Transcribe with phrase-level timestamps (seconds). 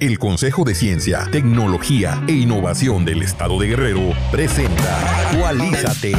[0.00, 6.12] El Consejo de Ciencia, Tecnología e Innovación del Estado de Guerrero presenta Actualízate.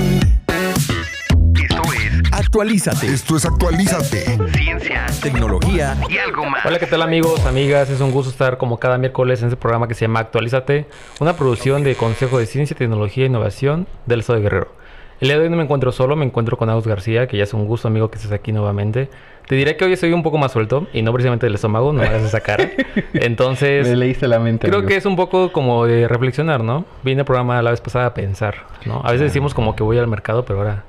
[1.55, 3.07] Esto es Actualízate.
[3.07, 4.37] Esto es Actualízate.
[4.53, 6.65] Ciencia, tecnología y algo más.
[6.65, 7.89] Hola, ¿qué tal amigos, amigas?
[7.89, 10.87] Es un gusto estar como cada miércoles en este programa que se llama Actualízate,
[11.19, 14.83] una producción de Consejo de Ciencia, Tecnología e Innovación del Estado de Guerrero.
[15.19, 17.43] El día de hoy no me encuentro solo, me encuentro con Agus García, que ya
[17.43, 19.09] es un gusto amigo que estés aquí nuevamente.
[19.47, 21.99] Te diré que hoy estoy un poco más suelto y no precisamente del estómago, no
[22.01, 22.69] me hagas esa cara.
[23.13, 24.67] Entonces, Me leíste la mente.
[24.67, 24.89] creo amigo.
[24.89, 26.85] que es un poco como de reflexionar, ¿no?
[27.03, 29.01] Vine al programa la vez pasada a pensar, ¿no?
[29.03, 30.83] A veces decimos como que voy al mercado, pero ahora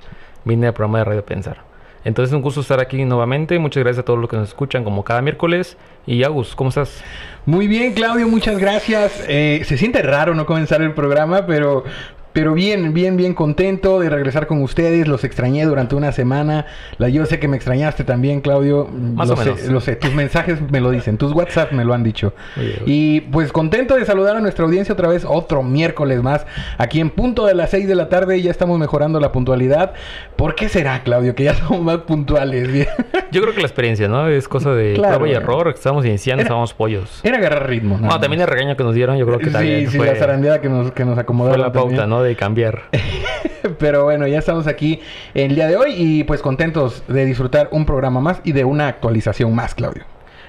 [0.44, 1.58] vine al programa de radio a pensar.
[2.04, 3.58] Entonces, un gusto estar aquí nuevamente.
[3.58, 5.78] Muchas gracias a todos los que nos escuchan como cada miércoles.
[6.06, 7.02] Y Agus, ¿cómo estás?
[7.46, 9.24] Muy bien, Claudio, muchas gracias.
[9.26, 11.82] Eh, se siente raro no comenzar el programa, pero,
[12.34, 15.08] pero bien, bien, bien contento de regresar con ustedes.
[15.08, 16.66] Los extrañé durante una semana.
[16.98, 18.86] La, yo sé que me extrañaste también, Claudio.
[18.92, 19.62] Más lo o sé, menos.
[19.68, 22.34] Lo sé, tus mensajes me lo dicen, tus WhatsApp me lo han dicho.
[22.58, 26.44] Oye, Y pues contento de saludar a nuestra audiencia otra vez, otro miércoles más,
[26.76, 28.42] aquí en punto de las 6 de la tarde.
[28.42, 29.92] Ya estamos mejorando la puntualidad.
[30.36, 32.68] ¿Por qué será, Claudio, que ya somos más puntuales?
[33.30, 34.28] Yo creo que la experiencia, ¿no?
[34.28, 35.68] Es cosa de Claro, prueba y error.
[35.68, 37.20] Estamos iniciando, Era- estábamos pollos.
[37.22, 37.96] Era agarrar ritmo.
[37.96, 40.06] nada No, también el regaño que nos dieron, yo creo que Sí, también sí, fue,
[40.06, 42.08] la zarandeada que nos, que nos fue acomodaron la pauta, también.
[42.10, 42.23] ¿no?
[42.24, 42.82] De cambiar.
[43.78, 45.00] Pero bueno, ya estamos aquí
[45.34, 48.88] el día de hoy y pues contentos de disfrutar un programa más y de una
[48.88, 50.04] actualización más, Claudio.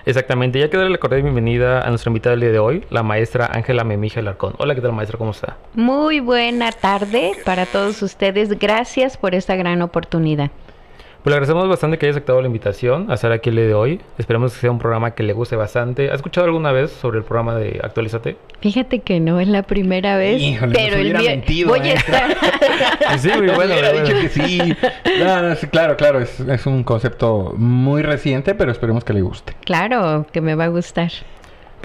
[0.05, 0.59] Exactamente.
[0.59, 3.49] Ya que darle la cordial bienvenida a nuestra invitada del día de hoy, la maestra
[3.51, 4.53] Ángela Memija Larcón.
[4.59, 5.17] Hola, ¿qué tal, maestra?
[5.17, 5.57] ¿Cómo está?
[5.73, 8.57] Muy buena tarde para todos ustedes.
[8.59, 10.51] Gracias por esta gran oportunidad.
[11.25, 13.73] Pues le agradecemos bastante que haya aceptado la invitación a estar aquí el día de
[13.73, 13.99] hoy.
[14.19, 16.09] Esperemos que sea un programa que le guste bastante.
[16.09, 18.37] ¿Has escuchado alguna vez sobre el programa de Actualízate?
[18.61, 21.91] Fíjate que no es la primera vez, Híjole, pero el hubiera mier- mentido, voy ¿eh?
[21.91, 22.37] a estar.
[23.17, 23.73] Sí, muy bueno.
[23.73, 24.21] Hubiera muy dicho bueno.
[24.21, 24.75] que sí.
[25.19, 29.21] No, no, sí, claro, claro, es, es un concepto muy reciente, pero esperemos que le
[29.23, 29.53] guste.
[29.65, 31.11] claro, que me va a gustar.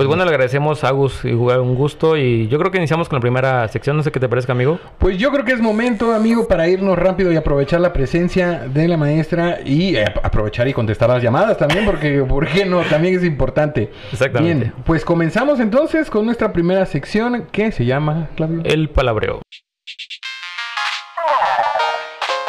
[0.00, 2.16] Pues bueno, le agradecemos a Agus y jugar un gusto.
[2.16, 3.98] Y yo creo que iniciamos con la primera sección.
[3.98, 4.80] No sé qué te parezca, amigo.
[4.96, 8.88] Pues yo creo que es momento, amigo, para irnos rápido y aprovechar la presencia de
[8.88, 12.80] la maestra y eh, aprovechar y contestar las llamadas también, porque, ¿por qué no?
[12.80, 13.90] También es importante.
[14.10, 14.64] Exactamente.
[14.70, 18.62] Bien, pues comenzamos entonces con nuestra primera sección que se llama, Claudio.
[18.64, 19.42] El palabreo.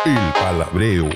[0.06, 1.10] El Palabreo.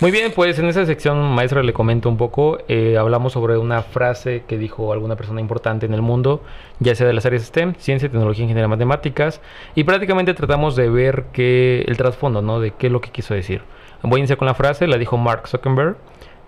[0.00, 2.56] Muy bien, pues en esta sección, maestra, le comento un poco.
[2.68, 6.42] eh, hablamos sobre una frase que dijo alguna persona importante en el mundo,
[6.78, 9.42] ya sea de las áreas STEM, ciencia, tecnología, ingeniería, matemáticas,
[9.74, 12.60] y prácticamente tratamos de ver qué, el trasfondo, ¿no?
[12.60, 13.60] De qué es lo que quiso decir.
[14.02, 15.96] Voy a iniciar con la frase, la dijo Mark Zuckerberg.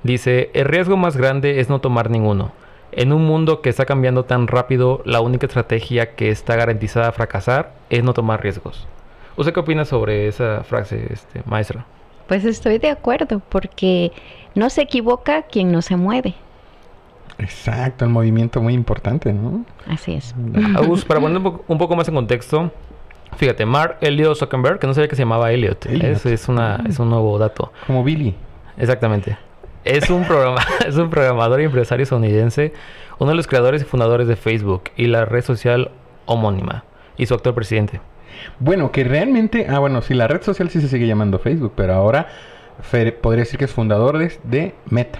[0.03, 2.53] Dice, el riesgo más grande es no tomar ninguno.
[2.91, 7.13] En un mundo que está cambiando tan rápido, la única estrategia que está garantizada a
[7.13, 8.87] fracasar es no tomar riesgos.
[9.37, 11.85] ¿Usted qué opina sobre esa frase, este, maestra?
[12.29, 14.13] Pues estoy de acuerdo, porque
[14.55, 16.35] no se equivoca quien no se mueve.
[17.39, 19.65] Exacto, el movimiento muy importante, ¿no?
[19.89, 20.35] Así es.
[20.77, 22.71] Agus, para poner un po- un poco más en contexto,
[23.37, 26.05] fíjate, Mark Elliot Zuckerberg, que no sabía que se llamaba Elliot, Elliot.
[26.05, 27.73] Es, es, una, es un nuevo dato.
[27.87, 28.35] Como Billy.
[28.77, 29.37] Exactamente.
[29.85, 32.73] Es un, programa, es un programador y empresario estadounidense,
[33.19, 35.91] uno de los creadores y fundadores de Facebook y la red social
[36.27, 36.85] homónima,
[37.17, 38.01] y su actual presidente.
[38.59, 41.95] Bueno, que realmente, ah, bueno, sí, la red social sí se sigue llamando Facebook, pero
[41.95, 42.27] ahora
[42.83, 45.19] fe- podría decir que es fundador de, de Meta.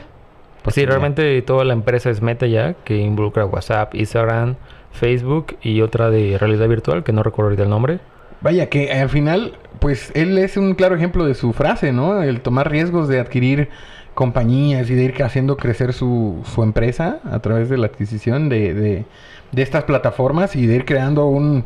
[0.63, 4.57] Pues sí, ya- realmente toda la empresa es Meta ya, que involucra WhatsApp, Instagram,
[4.93, 7.99] Facebook y otra de realidad virtual, que no recuerdo ahorita el nombre.
[8.43, 12.23] Vaya, que al final, pues él es un claro ejemplo de su frase, ¿no?
[12.23, 13.69] El tomar riesgos de adquirir
[14.15, 18.75] compañías y de ir haciendo crecer su, su empresa a través de la adquisición de,
[18.75, 19.05] de,
[19.53, 21.65] de estas plataformas y de ir creando un,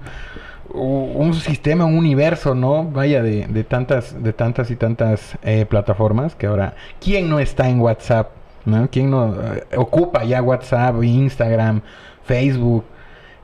[0.72, 2.84] un sistema, un universo, ¿no?
[2.84, 7.68] Vaya, de, de tantas, de tantas y tantas eh, plataformas que ahora, ¿quién no está
[7.68, 8.30] en WhatsApp?
[8.64, 8.88] ¿No?
[8.90, 11.82] ¿Quién no eh, ocupa ya WhatsApp, Instagram,
[12.24, 12.84] Facebook?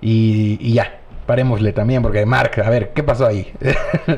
[0.01, 3.53] Y, y ya, parémosle también, porque Mark, a ver, ¿qué pasó ahí?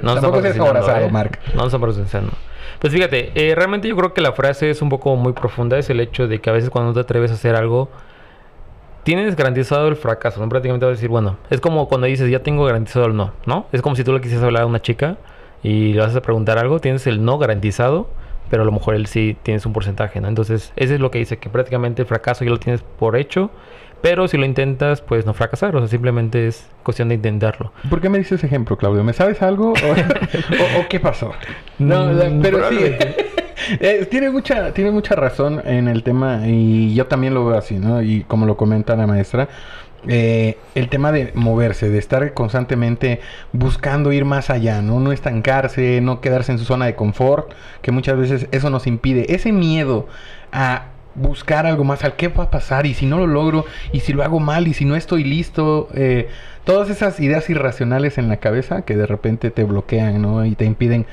[0.02, 1.10] No Tampoco abrazando, abrazado, ¿eh?
[1.10, 1.38] Mark.
[1.54, 2.32] No estamos abrazando.
[2.78, 5.78] Pues fíjate, eh, realmente yo creo que la frase es un poco muy profunda.
[5.78, 7.90] Es el hecho de que a veces cuando te atreves a hacer algo,
[9.04, 10.40] tienes garantizado el fracaso.
[10.40, 10.48] ¿no?
[10.48, 13.66] Prácticamente vas a decir, bueno, es como cuando dices, ya tengo garantizado el no, ¿no?
[13.72, 15.16] Es como si tú le quisieras hablar a una chica
[15.62, 18.08] y le vas a preguntar algo, tienes el no garantizado,
[18.50, 20.28] pero a lo mejor él sí tienes un porcentaje, ¿no?
[20.28, 23.50] Entonces, eso es lo que dice, que prácticamente el fracaso ya lo tienes por hecho.
[24.02, 25.74] Pero si lo intentas, pues no fracasar.
[25.74, 27.72] O sea, simplemente es cuestión de intentarlo.
[27.88, 29.02] ¿Por qué me dices ese ejemplo, Claudio?
[29.02, 29.72] ¿Me sabes algo?
[29.72, 29.76] ¿O,
[30.76, 31.32] o- o qué pasó?
[31.78, 32.76] No, Mm, pero sí.
[33.80, 37.78] Eh, tiene mucha, tiene mucha razón en el tema y yo también lo veo así,
[37.78, 38.02] ¿no?
[38.02, 39.48] Y como lo comenta la maestra,
[40.06, 43.20] eh, el tema de moverse, de estar constantemente
[43.52, 45.00] buscando ir más allá, ¿no?
[45.00, 49.34] No estancarse, no quedarse en su zona de confort, que muchas veces eso nos impide.
[49.34, 50.06] Ese miedo
[50.52, 54.00] a buscar algo más, al qué va a pasar y si no lo logro y
[54.00, 56.28] si lo hago mal y si no estoy listo, eh,
[56.64, 60.44] todas esas ideas irracionales en la cabeza que de repente te bloquean, ¿no?
[60.44, 61.06] Y te impiden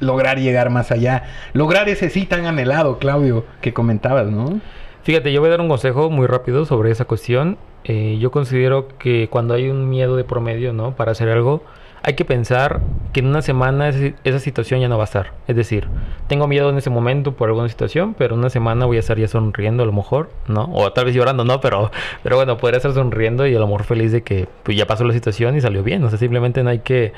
[0.00, 4.60] lograr llegar más allá, lograr ese sí tan anhelado, Claudio, que comentabas, ¿no?
[5.02, 7.56] Fíjate, yo voy a dar un consejo muy rápido sobre esa cuestión.
[7.84, 10.94] Eh, yo considero que cuando hay un miedo de promedio, ¿no?
[10.94, 11.62] Para hacer algo,
[12.02, 12.80] hay que pensar
[13.12, 15.32] que en una semana esa situación ya no va a estar.
[15.48, 15.88] Es decir,
[16.28, 19.18] tengo miedo en ese momento por alguna situación, pero en una semana voy a estar
[19.18, 20.70] ya sonriendo a lo mejor, ¿no?
[20.72, 21.60] O tal vez llorando, ¿no?
[21.60, 21.90] Pero,
[22.22, 25.04] pero bueno, podría estar sonriendo y a lo mejor feliz de que pues, ya pasó
[25.04, 26.02] la situación y salió bien.
[26.04, 27.12] O sea, simplemente no hay que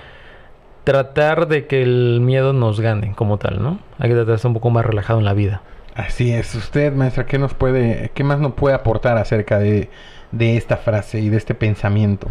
[0.85, 3.79] tratar de que el miedo nos gane como tal, ¿no?
[3.99, 5.63] Hay que tratar de estar un poco más relajado en la vida.
[5.95, 6.55] Así es.
[6.55, 9.91] Usted, maestra, ¿qué nos puede, qué más nos puede aportar acerca de,
[10.31, 12.29] de esta frase y de este pensamiento?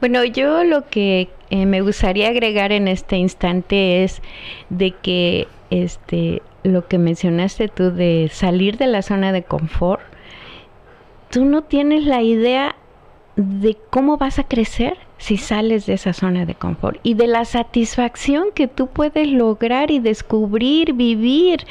[0.00, 4.22] Bueno, yo lo que eh, me gustaría agregar en este instante es
[4.70, 10.02] de que este lo que mencionaste tú de salir de la zona de confort,
[11.30, 12.74] tú no tienes la idea
[13.36, 17.44] de cómo vas a crecer si sales de esa zona de confort y de la
[17.44, 21.66] satisfacción que tú puedes lograr y descubrir, vivir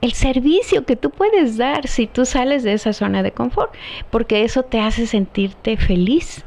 [0.00, 3.74] el servicio que tú puedes dar si tú sales de esa zona de confort,
[4.10, 6.44] porque eso te hace sentirte feliz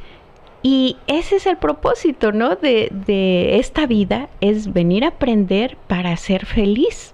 [0.63, 2.55] y ese es el propósito, ¿no?
[2.55, 7.13] De, de esta vida, es venir a aprender para ser feliz.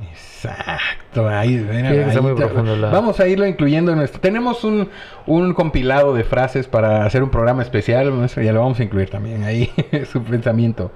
[0.00, 1.66] Exacto, ahí,
[2.90, 4.20] Vamos a irlo incluyendo en nuestro.
[4.20, 4.88] Tenemos un,
[5.26, 8.10] un, compilado de frases para hacer un programa especial,
[8.42, 9.70] ya lo vamos a incluir también ahí,
[10.10, 10.92] su pensamiento.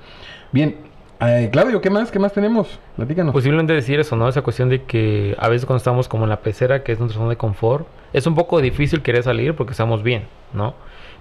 [0.51, 0.77] Bien,
[1.21, 2.11] eh, Claudio, ¿qué más?
[2.11, 2.79] ¿Qué más tenemos?
[2.97, 3.33] Platícanos.
[3.33, 4.29] Posiblemente decir eso, ¿no?
[4.29, 7.19] Esa cuestión de que a veces cuando estamos como en la pecera, que es nuestra
[7.19, 10.75] zona de confort, es un poco difícil querer salir porque estamos bien, ¿no?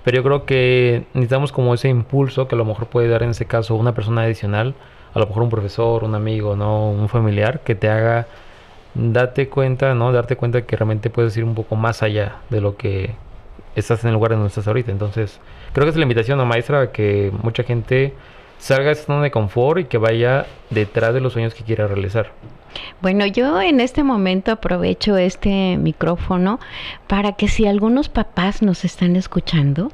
[0.04, 3.32] Pero yo creo que necesitamos como ese impulso que a lo mejor puede dar en
[3.32, 4.76] ese caso una persona adicional,
[5.16, 8.28] a lo mejor un profesor, un amigo, no, un familiar que te haga
[8.94, 10.12] darte cuenta, ¿no?
[10.12, 13.16] Darte cuenta que realmente puedes ir un poco más allá de lo que
[13.76, 14.92] estás en el lugar donde estás ahorita.
[14.92, 15.40] Entonces,
[15.74, 18.14] creo que es la invitación a maestra que mucha gente
[18.58, 21.88] salga de esa zona de confort y que vaya detrás de los sueños que quiera
[21.88, 22.32] realizar.
[23.02, 26.60] Bueno, yo en este momento aprovecho este micrófono
[27.08, 29.92] para que si algunos papás nos están escuchando,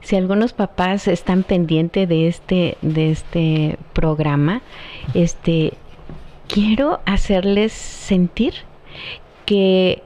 [0.00, 4.62] si algunos papás están pendientes de este de este programa,
[5.14, 5.74] este
[6.48, 8.54] quiero hacerles sentir
[9.44, 10.02] que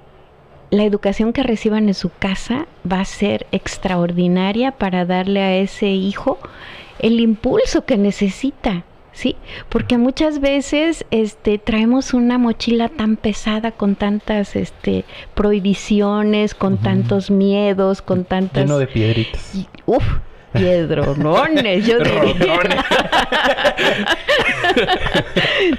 [0.71, 5.89] la educación que reciban en su casa va a ser extraordinaria para darle a ese
[5.89, 6.39] hijo
[6.99, 9.37] el impulso que necesita ¿sí?
[9.69, 15.05] Porque muchas veces este traemos una mochila tan pesada con tantas este
[15.35, 19.67] prohibiciones, con tantos miedos, con tantas lleno de piedritas.
[19.87, 20.05] uf,
[20.53, 22.61] piedronones, yo diría.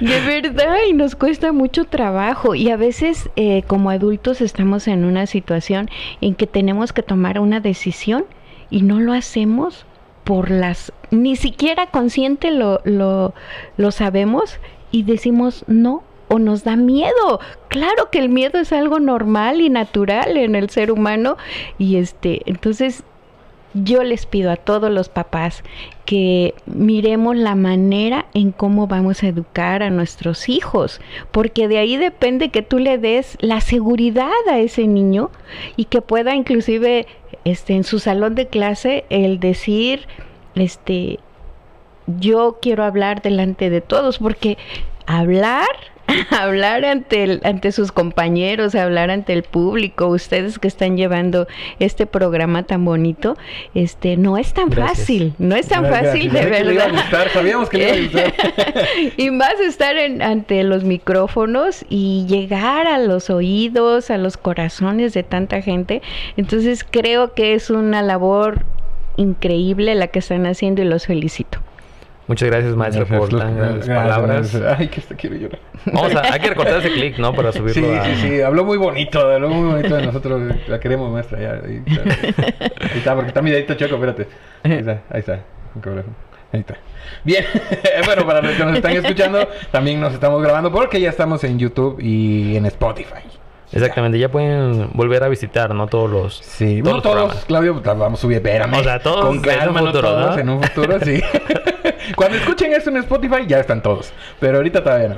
[0.00, 2.54] de verdad, y nos cuesta mucho trabajo.
[2.54, 5.90] Y a veces, eh, como adultos, estamos en una situación
[6.20, 8.24] en que tenemos que tomar una decisión
[8.70, 9.86] y no lo hacemos
[10.24, 13.34] por las, ni siquiera consciente lo, lo,
[13.76, 14.58] lo sabemos
[14.90, 17.40] y decimos no o nos da miedo.
[17.68, 21.36] Claro que el miedo es algo normal y natural en el ser humano
[21.78, 23.04] y este, entonces
[23.74, 25.62] yo les pido a todos los papás
[26.04, 31.00] que miremos la manera en cómo vamos a educar a nuestros hijos,
[31.32, 35.30] porque de ahí depende que tú le des la seguridad a ese niño
[35.76, 37.06] y que pueda inclusive
[37.44, 40.06] este en su salón de clase el decir
[40.54, 41.18] este
[42.06, 44.56] yo quiero hablar delante de todos porque
[45.06, 45.66] hablar
[46.30, 51.46] hablar ante, ante sus compañeros, hablar ante el público, ustedes que están llevando
[51.78, 53.36] este programa tan bonito,
[53.74, 56.94] este no es tan fácil, no es tan fácil de verdad.
[57.32, 58.34] sabíamos que le iba a gustar.
[59.16, 65.14] y más estar en, ante los micrófonos y llegar a los oídos, a los corazones
[65.14, 66.02] de tanta gente.
[66.36, 68.64] Entonces creo que es una labor
[69.16, 71.60] increíble la que están haciendo y los felicito.
[72.26, 74.54] Muchas gracias, maestro, por tan grandes palabras.
[74.78, 75.58] Ay, que hasta quiero llorar.
[75.92, 77.34] Vamos a, hay que recortar ese clic, ¿no?
[77.34, 80.42] Para subirlo sí, Sí, sí, habló muy bonito, habló muy bonito de nosotros.
[80.66, 81.52] La queremos, maestra, ya.
[81.66, 81.82] Ahí,
[82.94, 84.26] está, porque está mi dedito choco, espérate.
[84.62, 85.40] Ahí está, ahí está.
[86.52, 86.76] Ahí está.
[87.24, 87.44] Bien,
[88.06, 91.58] bueno, para los que nos están escuchando, también nos estamos grabando porque ya estamos en
[91.58, 93.22] YouTube y en Spotify.
[93.72, 95.88] Exactamente, ya pueden volver a visitar, ¿no?
[95.88, 96.38] Todos los.
[96.38, 98.74] Sí, todos, no todos Claudio, pues, vamos a subir, espérame.
[98.74, 101.20] O sea, todos con en un futuro, todos, en un futuro, sí.
[102.16, 104.12] Cuando escuchen esto en Spotify, ya están todos.
[104.40, 105.16] Pero ahorita todavía no.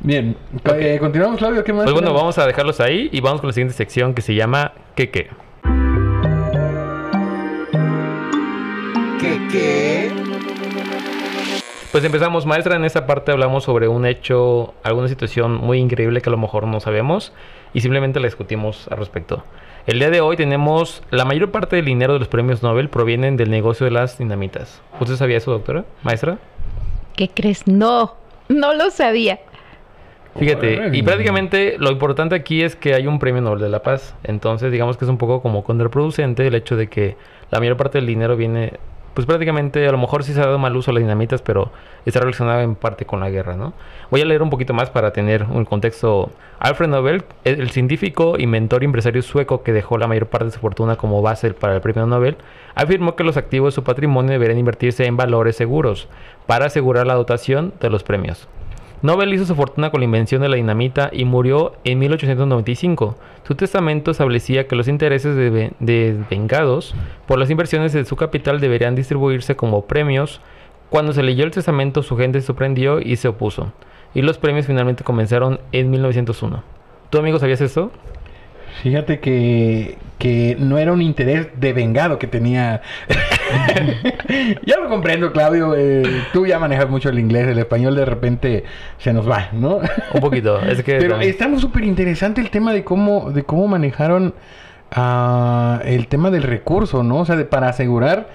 [0.00, 0.36] Bien,
[0.74, 1.84] eh, continuamos, Claudio, ¿qué más?
[1.84, 4.72] Pues bueno, vamos a dejarlos ahí y vamos con la siguiente sección que se llama
[4.94, 5.30] ¿Qué qué?
[9.18, 10.12] ¿Qué qué?
[11.92, 16.28] Pues empezamos, maestra, en esta parte hablamos sobre un hecho, alguna situación muy increíble que
[16.28, 17.32] a lo mejor no sabemos
[17.72, 19.44] y simplemente la discutimos al respecto.
[19.86, 23.36] El día de hoy tenemos la mayor parte del dinero de los premios Nobel provienen
[23.36, 24.82] del negocio de las dinamitas.
[24.98, 25.84] ¿Usted sabía eso, doctora?
[26.02, 26.38] Maestra?
[27.14, 27.68] ¿Qué crees?
[27.68, 28.16] No,
[28.48, 29.38] no lo sabía.
[30.36, 34.16] Fíjate, y prácticamente lo importante aquí es que hay un premio Nobel de la Paz.
[34.24, 37.16] Entonces, digamos que es un poco como contraproducente el hecho de que
[37.52, 38.72] la mayor parte del dinero viene,
[39.16, 41.72] pues prácticamente a lo mejor sí se ha dado mal uso a las dinamitas, pero
[42.04, 43.72] está relacionado en parte con la guerra, ¿no?
[44.10, 46.30] Voy a leer un poquito más para tener un contexto.
[46.58, 50.60] Alfred Nobel, el científico, inventor y empresario sueco que dejó la mayor parte de su
[50.60, 52.36] fortuna como base para el premio Nobel,
[52.74, 56.08] afirmó que los activos de su patrimonio deberían invertirse en valores seguros
[56.46, 58.46] para asegurar la dotación de los premios.
[59.06, 63.16] Nobel hizo su fortuna con la invención de la dinamita y murió en 1895.
[63.46, 66.92] Su testamento establecía que los intereses de, vengados
[67.28, 70.40] por las inversiones de su capital deberían distribuirse como premios.
[70.90, 73.72] Cuando se leyó el testamento, su gente se sorprendió y se opuso.
[74.12, 76.64] Y los premios finalmente comenzaron en 1901.
[77.08, 77.92] ¿Tú, amigo, sabías esto?
[78.82, 82.82] Fíjate que, que no era un interés de vengado que tenía.
[84.66, 85.74] ya lo comprendo, Claudio.
[85.76, 86.02] Eh,
[86.32, 88.64] tú ya manejas mucho el inglés, el español de repente
[88.98, 89.80] se nos va, ¿no?
[90.14, 90.60] un poquito.
[90.60, 94.34] Es que Pero estamos súper interesante el tema de cómo, de cómo manejaron
[94.96, 97.20] uh, el tema del recurso, ¿no?
[97.20, 98.28] O sea, de, para asegurar.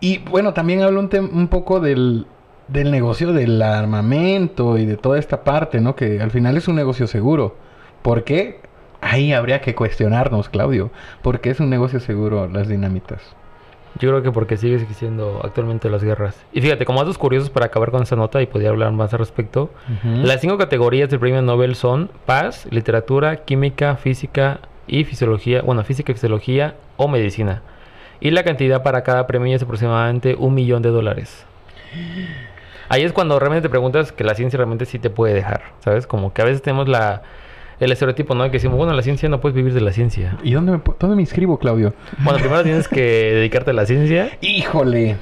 [0.00, 2.26] Y bueno, también hablo un, un poco del,
[2.68, 5.94] del negocio del armamento y de toda esta parte, ¿no?
[5.94, 7.56] Que al final es un negocio seguro.
[8.02, 8.60] ¿Por qué?
[9.04, 10.90] Ahí habría que cuestionarnos, Claudio,
[11.22, 13.20] porque es un negocio seguro las dinamitas.
[14.00, 16.36] Yo creo que porque sigue existiendo actualmente las guerras.
[16.52, 19.20] Y fíjate, como datos curiosos para acabar con esta nota y podría hablar más al
[19.20, 19.70] respecto,
[20.02, 24.58] las cinco categorías del premio Nobel son paz, literatura, química, física
[24.88, 27.62] y fisiología, bueno, física y fisiología o medicina.
[28.20, 31.46] Y la cantidad para cada premio es aproximadamente un millón de dólares.
[32.88, 36.08] Ahí es cuando realmente te preguntas que la ciencia realmente sí te puede dejar, ¿sabes?
[36.08, 37.22] Como que a veces tenemos la
[37.80, 38.44] el estereotipo, ¿no?
[38.44, 40.38] Que decimos, bueno, la ciencia no puedes vivir de la ciencia.
[40.42, 41.94] ¿Y dónde me, dónde me inscribo, Claudio?
[42.18, 43.00] Bueno, primero tienes que
[43.34, 44.30] dedicarte a la ciencia.
[44.40, 45.16] Híjole,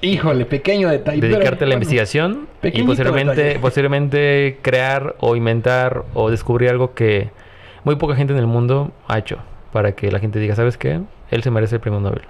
[0.00, 1.20] híjole, pequeño detalle.
[1.20, 7.30] Dedicarte a la investigación y posteriormente, posteriormente crear o inventar o descubrir algo que
[7.84, 9.38] muy poca gente en el mundo ha hecho
[9.72, 11.00] para que la gente diga, ¿sabes qué?
[11.30, 12.22] Él se merece el premio Nobel.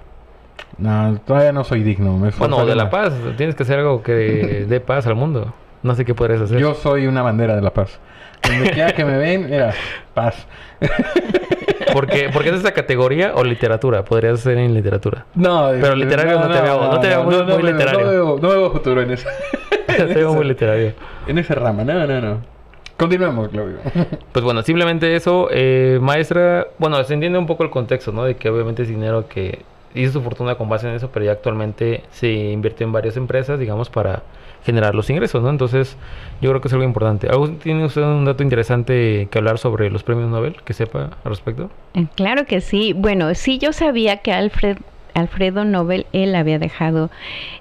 [0.77, 2.17] No, todavía no soy digno.
[2.37, 3.13] bueno, de la paz.
[3.37, 5.53] Tienes que hacer algo que dé paz al mundo.
[5.83, 6.59] No sé qué podrías hacer.
[6.59, 7.99] Yo soy una bandera de la paz.
[8.43, 9.73] Donde quiera que me ven, mira,
[10.13, 10.47] paz.
[11.93, 15.25] porque, porque es esta categoría o literatura, podría ser en literatura.
[15.35, 18.05] No, pero literario no, te veo, no, te veo muy, muy literario.
[18.05, 19.27] No veo, no veo futuro en eso.
[19.87, 20.93] te veo muy literario.
[21.27, 22.59] En esa rama, no, no, no.
[22.97, 23.77] Continuemos, Claudio.
[24.33, 28.25] Pues bueno, simplemente eso, eh, maestra, bueno, se entiende un poco el contexto, ¿no?
[28.25, 29.63] De que obviamente es dinero que
[29.95, 33.59] hizo su fortuna con base en eso, pero ya actualmente se invirtió en varias empresas,
[33.59, 34.23] digamos, para
[34.65, 35.49] generar los ingresos, ¿no?
[35.49, 35.95] Entonces,
[36.41, 37.29] yo creo que es algo importante.
[37.63, 41.69] ¿Tiene usted un dato interesante que hablar sobre los premios Nobel que sepa al respecto?
[41.93, 42.93] Eh, claro que sí.
[42.93, 44.77] Bueno, sí yo sabía que Alfred
[45.15, 47.09] Alfredo Nobel, él había dejado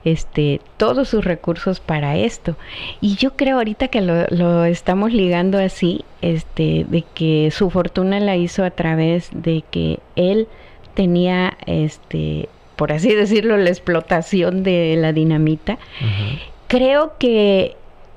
[0.04, 2.56] este todos sus recursos para esto.
[3.00, 8.20] Y yo creo ahorita que lo, lo, estamos ligando así, este, de que su fortuna
[8.20, 10.46] la hizo a través de que él
[10.98, 15.78] tenía este por así decirlo, la explotación de la dinamita
[16.66, 17.76] creo que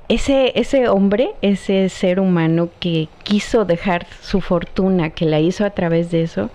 [0.09, 5.69] ese, ese hombre, ese ser humano que quiso dejar su fortuna, que la hizo a
[5.69, 6.49] través de eso,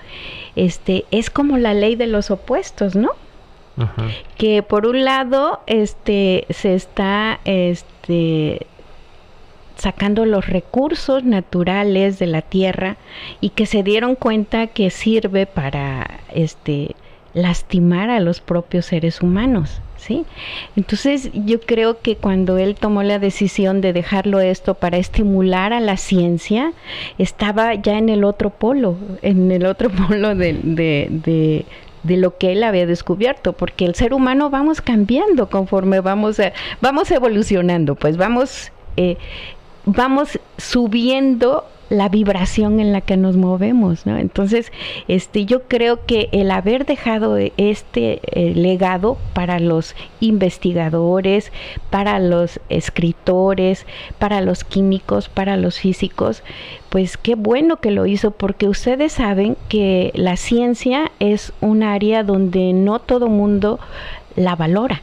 [0.56, 3.11] este, es como la ley de los opuestos, ¿no?
[4.37, 8.66] Que por un lado, este, se está, este,
[9.76, 12.97] sacando los recursos naturales de la tierra
[13.40, 16.97] y que se dieron cuenta que sirve para, este,
[17.37, 19.80] lastimar a los propios seres humanos.
[19.99, 20.25] ¿Sí?
[20.76, 25.80] Entonces yo creo que cuando él tomó la decisión de dejarlo esto para estimular a
[25.80, 26.73] la ciencia,
[27.18, 31.64] estaba ya en el otro polo, en el otro polo de, de,
[32.04, 36.40] de, lo que él había descubierto, porque el ser humano vamos cambiando conforme vamos,
[36.80, 39.16] vamos evolucionando, pues vamos, eh,
[39.87, 44.19] vamos subiendo la vibración en la que nos movemos, ¿no?
[44.19, 44.73] Entonces,
[45.07, 51.52] este, yo creo que el haber dejado este eh, legado para los investigadores,
[51.90, 53.87] para los escritores,
[54.19, 56.43] para los químicos, para los físicos,
[56.88, 62.25] pues qué bueno que lo hizo, porque ustedes saben que la ciencia es un área
[62.25, 63.78] donde no todo mundo
[64.35, 65.02] la valora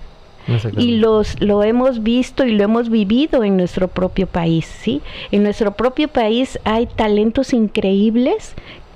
[0.77, 5.01] y los lo hemos visto y lo hemos vivido en nuestro propio país, ¿sí?
[5.31, 8.53] En nuestro propio país hay talentos increíbles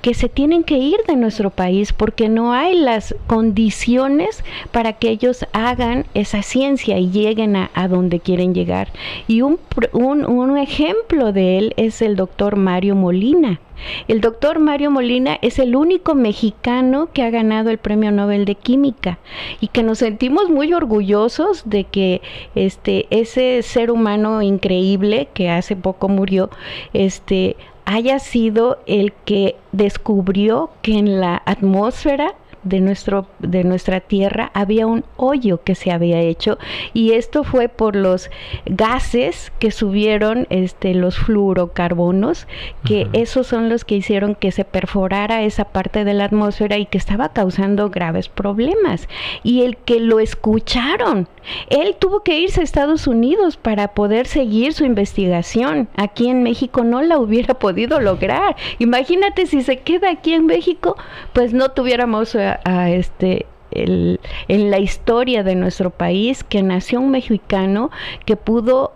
[0.07, 5.09] que se tienen que ir de nuestro país porque no hay las condiciones para que
[5.09, 8.87] ellos hagan esa ciencia y lleguen a, donde quieren llegar.
[9.27, 9.59] Y un,
[9.91, 13.59] un, un ejemplo de él es el doctor Mario Molina.
[14.07, 18.55] El doctor Mario Molina es el único mexicano que ha ganado el Premio Nobel de
[18.55, 19.19] Química
[19.59, 22.21] y que nos sentimos muy orgullosos de que
[22.55, 26.49] este ese ser humano increíble que hace poco murió,
[26.93, 27.57] este
[27.88, 32.36] haya sido el que descubrió que en la atmósfera
[32.67, 36.57] de, nuestro, de nuestra tierra había un hoyo que se había hecho
[36.93, 38.29] y esto fue por los
[38.65, 42.47] gases que subieron este, los fluorocarbonos,
[42.83, 46.86] que esos son los que hicieron que se perforara esa parte de la atmósfera y
[46.86, 49.07] que estaba causando graves problemas.
[49.43, 51.27] Y el que lo escucharon,
[51.69, 55.88] él tuvo que irse a Estados Unidos para poder seguir su investigación.
[55.95, 58.55] Aquí en México no la hubiera podido lograr.
[58.79, 60.97] Imagínate si se queda aquí en México,
[61.33, 67.11] pues no tuviéramos a, este el, en la historia de nuestro país que nació un
[67.11, 67.91] mexicano
[68.25, 68.93] que pudo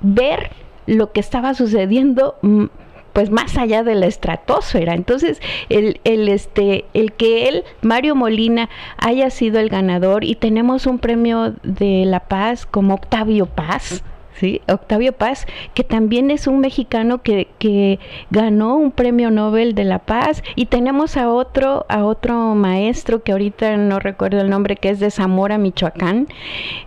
[0.00, 0.50] ver
[0.86, 2.66] lo que estaba sucediendo mm,
[3.12, 4.94] pues más allá de la estratosfera.
[4.94, 8.68] Entonces, el, el, este, el que él, Mario Molina,
[8.98, 14.04] haya sido el ganador y tenemos un premio de la paz como Octavio Paz,
[14.40, 14.62] ¿sí?
[14.68, 17.98] Octavio Paz, que también es un mexicano que,
[18.30, 23.32] ganó un premio Nobel de la Paz, y tenemos a otro, a otro maestro que
[23.32, 26.28] ahorita no recuerdo el nombre, que es de Zamora, Michoacán,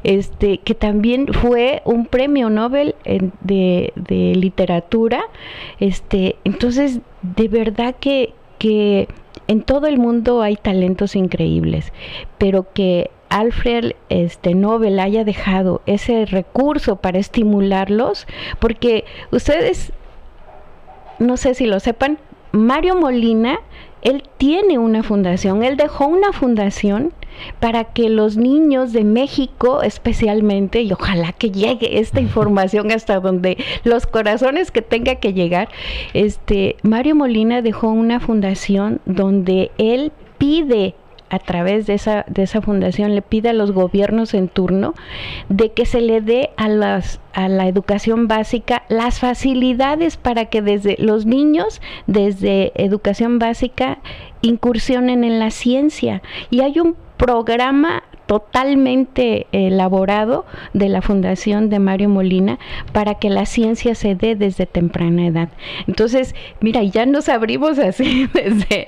[0.03, 2.95] este, que también fue un premio Nobel
[3.41, 5.21] de, de, literatura.
[5.79, 9.07] Este, entonces, de verdad que, que
[9.47, 11.93] en todo el mundo hay talentos increíbles,
[12.37, 18.27] pero que Alfred este, Nobel haya dejado ese recurso para estimularlos,
[18.59, 19.91] porque ustedes,
[21.17, 22.19] no sé si lo sepan,
[22.51, 23.59] Mario Molina,
[24.03, 27.11] él tiene una fundación, él dejó una fundación
[27.59, 33.57] para que los niños de México especialmente, y ojalá que llegue esta información hasta donde
[33.83, 35.69] los corazones que tenga que llegar,
[36.13, 40.93] este Mario Molina dejó una fundación donde él pide
[41.29, 44.93] a través de esa, de esa fundación le pide a los gobiernos en turno
[45.49, 50.61] de que se le dé a, las, a la educación básica las facilidades para que
[50.61, 53.99] desde los niños, desde educación básica,
[54.41, 56.21] incursionen en la ciencia.
[56.49, 62.59] Y hay un programa totalmente elaborado de la Fundación de Mario Molina
[62.91, 65.49] para que la ciencia se dé desde temprana edad.
[65.87, 68.87] Entonces, mira, ya nos abrimos así desde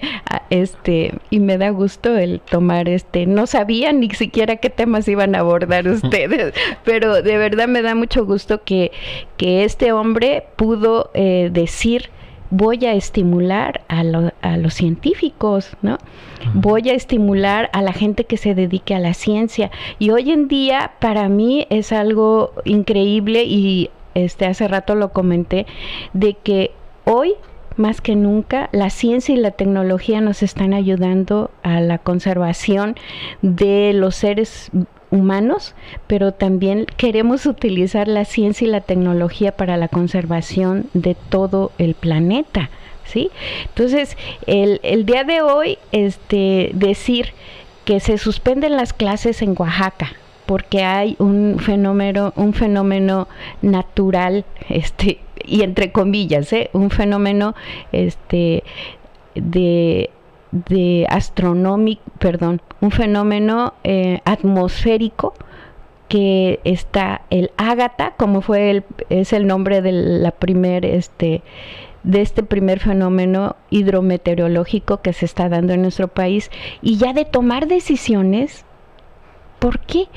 [0.50, 5.36] este y me da gusto el tomar este, no sabía ni siquiera qué temas iban
[5.36, 8.92] a abordar ustedes, pero de verdad me da mucho gusto que,
[9.38, 12.10] que este hombre pudo eh, decir
[12.50, 15.98] voy a estimular a, los científicos, ¿no?
[16.54, 19.72] Voy a estimular a la gente que se dedique a la ciencia.
[20.00, 25.66] Y hoy en día para mí es algo increíble y este hace rato lo comenté
[26.14, 26.72] de que
[27.04, 27.34] hoy
[27.78, 32.96] más que nunca la ciencia y la tecnología nos están ayudando a la conservación
[33.42, 34.72] de los seres
[35.16, 35.74] humanos,
[36.08, 41.96] pero también queremos utilizar la ciencia y la tecnología para la conservación de todo el
[41.96, 42.70] planeta.
[43.06, 43.30] ¿Sí?
[43.66, 47.34] Entonces, el, día de hoy, este, decir
[47.86, 50.14] que se suspenden las clases en Oaxaca,
[50.48, 53.28] porque hay un fenómeno, un fenómeno
[53.62, 56.72] natural, este, y entre comillas, ¿eh?
[56.74, 57.54] un fenómeno
[57.92, 58.64] este,
[59.36, 60.10] de
[60.52, 65.34] de astronómico, perdón, un fenómeno eh, atmosférico
[66.08, 71.42] que está el ágata, como fue el, es el nombre de la primer este
[72.04, 76.52] de este primer fenómeno hidrometeorológico que se está dando en nuestro país
[76.84, 78.64] y ya de tomar decisiones,
[79.58, 80.08] ¿por qué?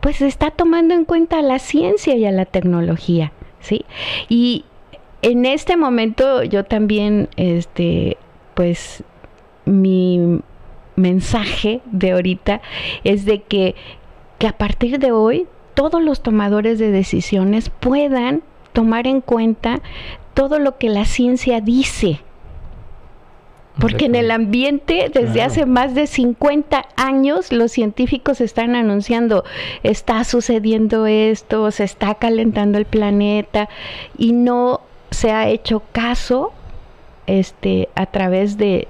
[0.00, 3.84] Pues está tomando en cuenta la ciencia y a la tecnología, ¿sí?
[4.28, 4.64] Y
[5.22, 8.16] en este momento yo también este
[8.54, 9.04] pues
[9.66, 10.40] mi
[10.96, 12.62] mensaje de ahorita
[13.04, 13.74] es de que,
[14.38, 19.80] que a partir de hoy todos los tomadores de decisiones puedan tomar en cuenta
[20.32, 22.20] todo lo que la ciencia dice.
[23.78, 29.44] Porque en el ambiente, desde hace más de 50 años, los científicos están anunciando,
[29.82, 33.68] está sucediendo esto, se está calentando el planeta
[34.16, 36.52] y no se ha hecho caso
[37.26, 38.88] este, a través de,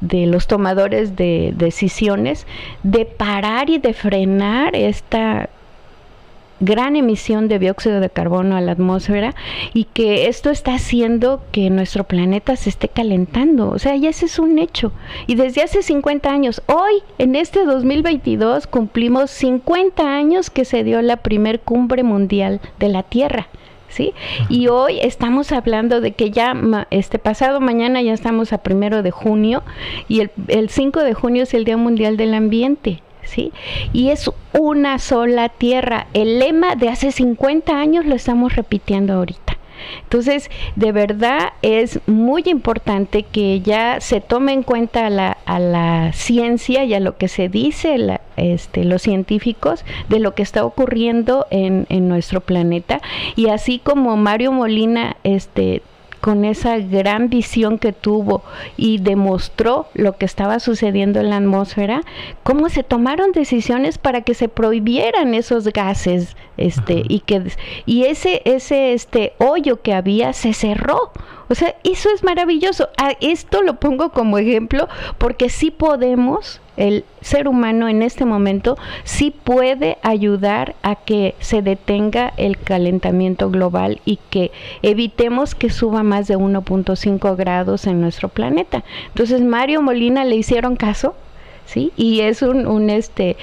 [0.00, 2.46] los tomadores de decisiones
[2.82, 5.48] de parar y de frenar esta
[6.60, 9.34] gran emisión de dióxido de carbono a la atmósfera
[9.74, 13.70] y que esto está haciendo que nuestro planeta se esté calentando.
[13.70, 14.92] O sea, ya ese es un hecho.
[15.26, 21.00] Y desde hace 50 años, hoy, en este 2022, cumplimos 50 años que se dio
[21.02, 23.48] la primer cumbre mundial de la Tierra.
[23.88, 24.12] ¿Sí?
[24.48, 26.54] Y hoy estamos hablando de que ya
[26.90, 29.62] este pasado mañana ya estamos a primero de junio
[30.08, 33.00] y el, el 5 de junio es el Día Mundial del Ambiente.
[33.28, 33.52] ¿sí?
[33.92, 36.06] Y es una sola tierra.
[36.14, 39.57] El lema de hace 50 años lo estamos repitiendo ahorita.
[40.02, 45.58] Entonces, de verdad es muy importante que ya se tome en cuenta a la, a
[45.58, 47.96] la ciencia y a lo que se dice
[48.36, 53.00] este, los científicos de lo que está ocurriendo en, en nuestro planeta.
[53.36, 55.82] Y así como Mario Molina este,
[56.20, 58.42] con esa gran visión que tuvo
[58.76, 62.02] y demostró lo que estaba sucediendo en la atmósfera,
[62.42, 67.42] cómo se tomaron decisiones para que se prohibieran esos gases, este, y que
[67.86, 71.12] y ese ese este hoyo que había se cerró.
[71.50, 72.90] O sea, eso es maravilloso.
[72.98, 78.78] A esto lo pongo como ejemplo porque sí podemos el ser humano en este momento
[79.04, 86.02] sí puede ayudar a que se detenga el calentamiento global y que evitemos que suba
[86.02, 88.84] más de 1.5 grados en nuestro planeta.
[89.08, 91.14] Entonces Mario Molina le hicieron caso,
[91.66, 91.92] ¿sí?
[91.96, 93.36] Y es un, un este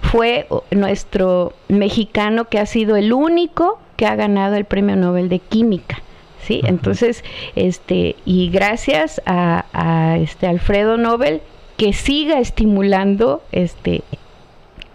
[0.00, 5.40] fue nuestro mexicano que ha sido el único que ha ganado el Premio Nobel de
[5.40, 6.00] Química.
[6.40, 6.62] ¿Sí?
[6.64, 7.24] Entonces,
[7.56, 11.42] este, y gracias a, a este Alfredo Nobel
[11.78, 14.02] que siga estimulando este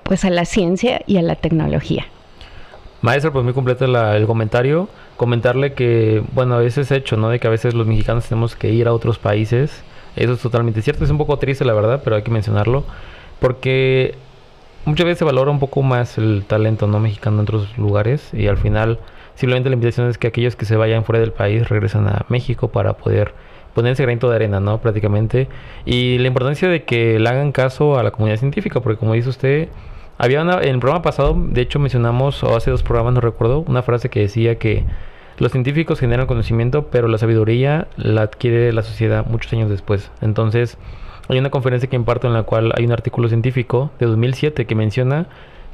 [0.04, 2.06] pues a la ciencia y a la tecnología.
[3.02, 4.90] Maestro, pues muy completo el comentario.
[5.18, 7.30] Comentarle que, bueno, ese es hecho, ¿no?
[7.30, 9.84] De que a veces los mexicanos tenemos que ir a otros países.
[10.16, 11.04] Eso es totalmente cierto.
[11.04, 12.84] Es un poco triste, la verdad, pero hay que mencionarlo.
[13.40, 14.16] Porque
[14.86, 18.30] muchas veces se valora un poco más el talento no mexicano en otros lugares.
[18.34, 19.00] Y al final,
[19.36, 22.68] simplemente la invitación es que aquellos que se vayan fuera del país regresan a México
[22.70, 23.34] para poder
[23.74, 24.80] poner ese granito de arena, ¿no?
[24.80, 25.48] Prácticamente.
[25.86, 29.30] Y la importancia de que le hagan caso a la comunidad científica, porque como dice
[29.30, 29.70] usted,
[30.18, 33.60] había una, en el programa pasado, de hecho mencionamos, o hace dos programas, no recuerdo,
[33.68, 34.86] una frase que decía que
[35.38, 40.12] los científicos generan conocimiento, pero la sabiduría la adquiere la sociedad muchos años después.
[40.22, 40.78] Entonces,
[41.28, 44.76] hay una conferencia que imparto en la cual hay un artículo científico de 2007 que
[44.76, 45.28] menciona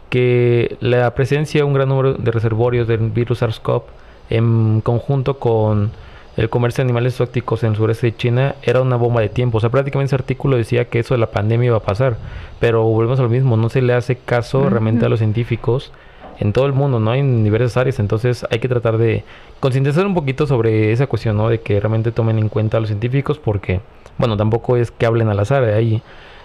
[0.09, 3.83] que la presencia de un gran número de reservorios del virus SARS-CoV
[4.29, 5.91] en conjunto con
[6.39, 9.57] el comercio de animales exóticos en el sureste de China era una bomba de tiempo.
[9.57, 12.15] O sea, prácticamente ese artículo decía que eso de la pandemia iba a pasar.
[12.61, 15.91] Pero volvemos a lo mismo, no se le hace caso realmente a los científicos
[16.39, 17.13] en todo el mundo, ¿no?
[17.13, 17.99] En diversas áreas.
[17.99, 19.25] Entonces hay que tratar de
[19.59, 21.49] concientizar un poquito sobre esa cuestión, ¿no?
[21.49, 23.81] De que realmente tomen en cuenta a los científicos porque,
[24.17, 25.65] bueno, tampoco es que hablen al azar.
[25.65, 26.01] Hay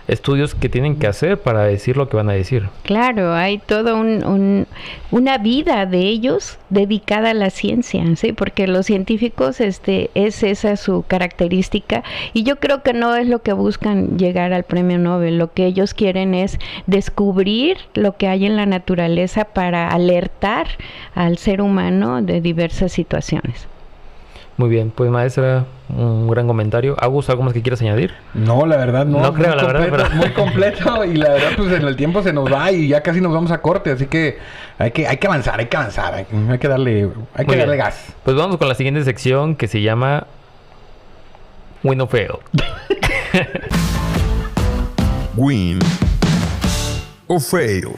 [0.09, 2.69] estudios que tienen que hacer para decir lo que van a decir.
[2.83, 4.67] Claro, hay toda un,
[5.11, 8.33] una vida de ellos dedicada a la ciencia, ¿sí?
[8.33, 13.43] porque los científicos este, es esa su característica y yo creo que no es lo
[13.43, 18.47] que buscan llegar al premio Nobel, lo que ellos quieren es descubrir lo que hay
[18.47, 20.67] en la naturaleza para alertar
[21.15, 23.69] al ser humano de diversas situaciones.
[24.57, 26.95] Muy bien, pues maestra, un gran comentario.
[27.01, 28.15] Agus, ¿algo más que quieras añadir?
[28.35, 29.21] No, la verdad no.
[29.21, 29.89] No creo, la verdad.
[29.91, 30.11] Pero...
[30.11, 33.21] Muy completo y la verdad pues en el tiempo se nos va y ya casi
[33.21, 34.39] nos vamos a corte, así que
[34.79, 38.15] hay que, hay que avanzar, hay que avanzar, hay, que darle, hay que darle gas.
[38.23, 40.29] Pues vamos con la siguiente sección que se llama
[41.83, 42.39] Win o Fail.
[45.37, 45.81] Win
[47.27, 47.89] o Fail.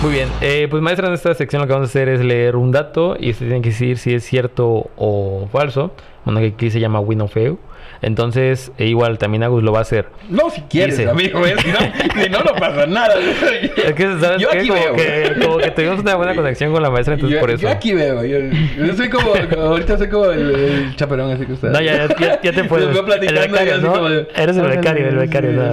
[0.00, 2.54] Muy bien, eh, pues maestra, en esta sección lo que vamos a hacer es leer
[2.54, 5.92] un dato y usted tiene que decir si es cierto o falso.
[6.24, 7.56] Bueno, que aquí se llama win o fail.
[8.00, 10.06] Entonces, e igual también Agus lo va a hacer.
[10.28, 11.56] No, si quieres, amigo, ¿eh?
[11.60, 13.14] si, no, no, pasa nada.
[13.18, 14.94] Es que, ¿sabes yo aquí como veo.
[14.94, 17.62] Que, como que tuvimos una buena conexión con la maestra, entonces por eso.
[17.62, 18.24] Yo aquí veo.
[18.24, 18.38] Yo,
[18.86, 21.70] yo soy como, ahorita soy como el, el, chaperón, así que usted.
[21.70, 22.96] No, ya, ya, ya te puedes.
[22.96, 23.92] el becario, ¿no?
[23.92, 24.08] Como...
[24.08, 25.52] Eres el becario, el becario.
[25.52, 25.72] No.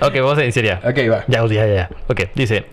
[0.06, 0.80] ok, vamos a iniciar ya.
[0.82, 1.24] Ok, va.
[1.28, 1.90] Ya, ya, ya.
[2.08, 2.64] Ok, dice.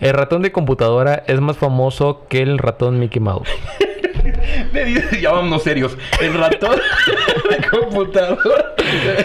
[0.00, 3.48] El ratón de computadora es más famoso que el ratón Mickey Mouse.
[5.20, 5.96] ya vámonos serios.
[6.20, 6.78] El ratón
[7.50, 8.74] de computadora.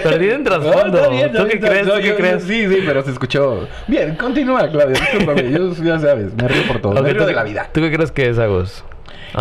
[0.04, 1.10] Perdido en trasfondo.
[1.36, 1.88] ¿Tú qué crees?
[1.88, 2.44] ¿Tú qué crees?
[2.44, 3.68] Sí, sí, pero se escuchó.
[3.88, 4.96] Bien, continúa, Claudio.
[4.96, 5.52] Discúlpame.
[5.52, 6.92] yo ya sabes, me río por todo.
[6.94, 7.70] Okay, me río de la vida.
[7.72, 8.84] ¿Tú qué crees que es, Agus?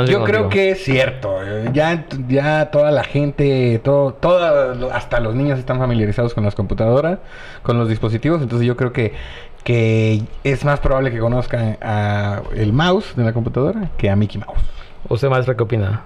[0.06, 1.38] Yo creo que es cierto.
[1.72, 7.18] Ya, ya toda la gente, todo, toda, hasta los niños están familiarizados con las computadoras,
[7.62, 8.42] con los dispositivos.
[8.42, 9.14] Entonces yo creo que
[9.64, 14.40] que es más probable que conozcan a el mouse de la computadora que a Mickey
[14.40, 14.60] Mouse.
[15.08, 16.02] ¿Usted, maestra, qué opina?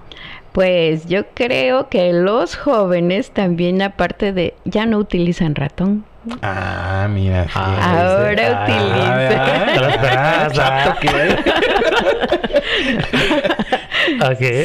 [0.51, 6.05] Pues yo creo que los jóvenes también, aparte de, ya no utilizan ratón,
[6.41, 7.47] Ah, mira.
[7.53, 9.43] Ah, ahora utiliza.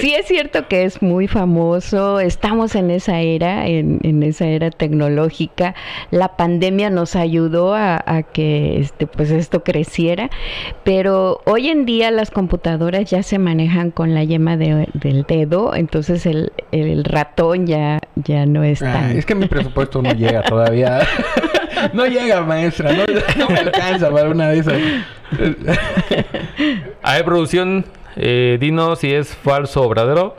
[0.00, 5.74] Sí es cierto que es muy famoso, estamos en esa era, en, esa era tecnológica.
[6.10, 7.98] La pandemia nos ayudó a,
[8.32, 10.30] que este, pues esto creciera,
[10.84, 16.26] pero hoy en día las computadoras ya se manejan con la yema del dedo, entonces
[16.26, 19.16] el, ratón ya, ya no es ah, tan...
[19.16, 21.00] es que mi presupuesto no llega todavía.
[21.92, 23.04] no llega, maestra, no,
[23.36, 24.74] no me alcanza para una de esas.
[27.02, 27.84] A ver, producción,
[28.16, 30.36] eh, dinos si es falso o verdadero.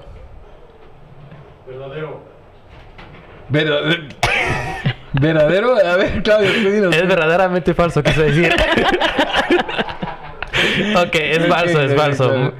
[1.67, 2.21] Verdadero.
[3.49, 4.03] Verdadero.
[5.13, 5.75] ¿Verdadero?
[5.77, 6.95] A ver, Claudio, dinos.
[6.95, 8.53] Es verdaderamente falso, quise decir.
[10.95, 12.53] ok, es falso, es falso.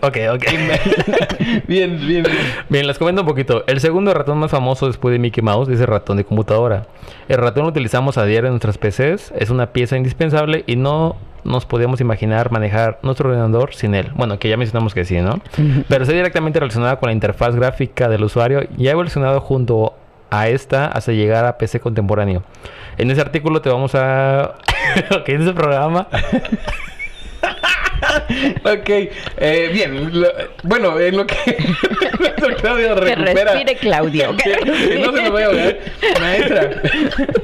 [0.00, 0.44] Ok, ok.
[1.66, 2.26] bien, bien, bien.
[2.68, 3.64] Bien, les comento un poquito.
[3.66, 6.86] El segundo ratón más famoso después de Mickey Mouse es el ratón de computadora.
[7.28, 9.32] El ratón lo utilizamos a diario en nuestras PCs.
[9.38, 14.10] Es una pieza indispensable y no nos podíamos imaginar manejar nuestro ordenador sin él.
[14.14, 15.40] Bueno, que ya mencionamos que sí, ¿no?
[15.88, 19.94] Pero está directamente relacionada con la interfaz gráfica del usuario y ha evolucionado junto
[20.30, 22.42] a esta hasta llegar a PC contemporáneo.
[22.96, 24.54] En ese artículo te vamos a...
[25.10, 26.08] ok, en ese programa...
[28.64, 28.88] ok,
[29.38, 30.10] eh, bien.
[30.62, 31.34] bueno, en lo que
[32.60, 33.34] Claudio recupera.
[33.34, 34.32] Que respire Claudio.
[34.32, 35.80] no se lo voy a ver.
[36.20, 36.70] Maestra,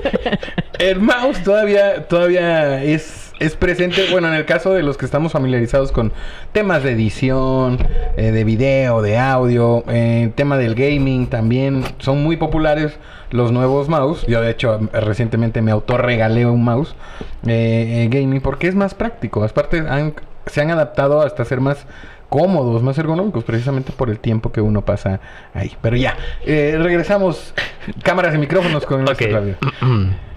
[0.79, 5.31] el mouse todavía, todavía es es presente, bueno, en el caso de los que estamos
[5.31, 6.13] familiarizados con
[6.53, 7.79] temas de edición,
[8.17, 12.99] eh, de video, de audio, eh, tema del gaming también, son muy populares
[13.31, 14.27] los nuevos mouse.
[14.27, 16.97] Yo de hecho recientemente me autorregalé un mouse
[17.45, 19.45] gaming porque es más práctico.
[19.45, 20.15] Aparte han,
[20.49, 21.87] se han adaptado hasta ser más
[22.29, 25.21] cómodos, más ergonómicos, precisamente por el tiempo que uno pasa
[25.55, 25.77] ahí.
[25.81, 27.55] Pero ya, regresamos
[28.03, 29.57] cámaras y micrófonos con okay.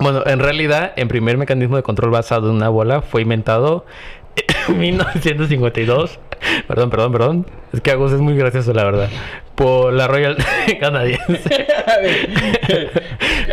[0.00, 3.84] Bueno, en realidad, el primer mecanismo de control basado en una bola fue inventado
[4.17, 4.17] en
[4.68, 6.18] 1952.
[6.66, 7.46] perdón, perdón, perdón.
[7.72, 9.08] Es que Agus es muy gracioso, la verdad.
[9.54, 10.36] Por la Royal
[10.80, 11.26] canadiense.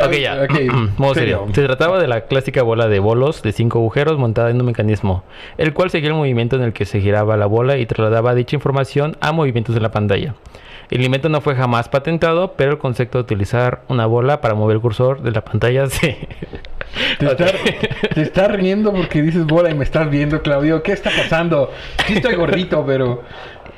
[0.04, 0.48] ok, ya.
[0.98, 1.48] Modo serio.
[1.54, 5.24] Se trataba de la clásica bola de bolos de cinco agujeros montada en un mecanismo,
[5.58, 8.56] el cual seguía el movimiento en el que se giraba la bola y trasladaba dicha
[8.56, 10.36] información a movimientos en la pantalla.
[10.90, 14.76] El invento no fue jamás patentado, pero el concepto de utilizar una bola para mover
[14.76, 16.16] el cursor de la pantalla sí.
[17.20, 20.84] Te, estás riendo porque dices bola y me estás viendo, Claudio.
[20.84, 21.72] ¿Qué está pasando?
[22.06, 23.24] Sí estoy gordito, pero...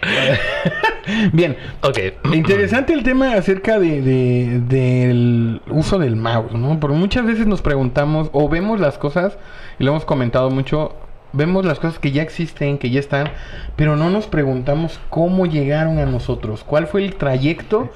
[1.34, 1.58] Bien.
[1.82, 1.98] Ok.
[2.34, 6.80] Interesante el tema acerca de, del uso del mouse, ¿no?
[6.80, 9.38] Porque muchas veces nos preguntamos o vemos las cosas,
[9.80, 10.96] y lo hemos comentado mucho,
[11.34, 13.30] vemos las cosas que ya existen, que ya están,
[13.76, 17.90] pero no nos preguntamos cómo llegaron a nosotros, cuál fue el trayecto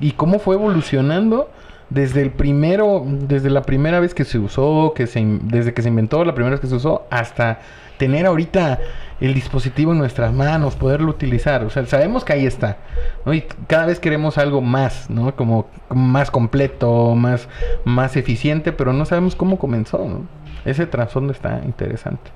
[0.00, 1.50] y cómo fue evolucionando
[1.90, 5.88] desde el primero, desde la primera vez que se usó, que se, desde que se
[5.88, 7.60] inventó la primera vez que se usó, hasta
[7.98, 8.80] tener ahorita
[9.20, 11.64] el dispositivo en nuestras manos, poderlo utilizar.
[11.64, 12.78] O sea, sabemos que ahí está,
[13.24, 13.32] ¿no?
[13.32, 15.34] Y cada vez queremos algo más, ¿no?
[15.36, 17.48] Como, más completo, más,
[17.84, 20.22] más eficiente, pero no sabemos cómo comenzó, ¿no?
[20.64, 22.30] Ese trasfondo está interesante.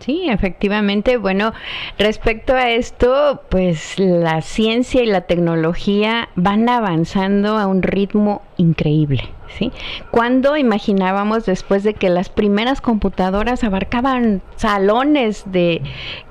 [0.00, 1.18] Sí, efectivamente.
[1.18, 1.52] Bueno,
[1.98, 9.28] respecto a esto, pues la ciencia y la tecnología van avanzando a un ritmo increíble.
[9.58, 9.72] ¿sí?
[10.10, 15.82] Cuando imaginábamos después de que las primeras computadoras abarcaban salones de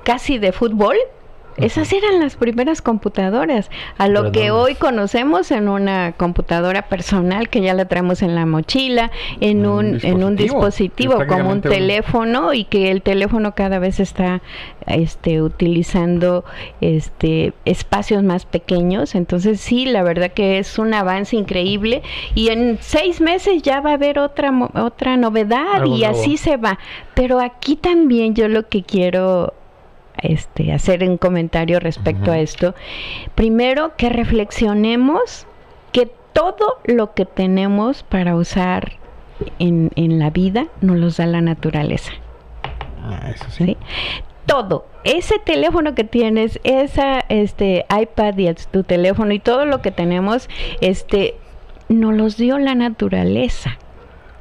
[0.02, 0.96] casi de fútbol,
[1.60, 7.60] esas eran las primeras computadoras, a lo que hoy conocemos en una computadora personal que
[7.60, 12.52] ya la traemos en la mochila, en un, dispositivo, en un dispositivo como un teléfono
[12.54, 14.42] y que el teléfono cada vez está
[14.86, 16.44] este utilizando
[16.80, 22.02] este espacios más pequeños, entonces sí, la verdad que es un avance increíble
[22.34, 26.78] y en seis meses ya va a haber otra otra novedad y así se va.
[27.14, 29.54] Pero aquí también yo lo que quiero
[30.22, 32.74] este, hacer un comentario respecto a esto.
[33.34, 35.46] Primero, que reflexionemos
[35.92, 38.92] que todo lo que tenemos para usar
[39.58, 42.12] en, la vida nos los da la naturaleza.
[43.02, 43.76] Ah, eso sí.
[44.46, 44.86] Todo.
[45.04, 50.48] Ese teléfono que tienes, esa este iPad y tu teléfono y todo lo que tenemos,
[50.80, 51.36] este,
[51.88, 53.78] nos los dio la naturaleza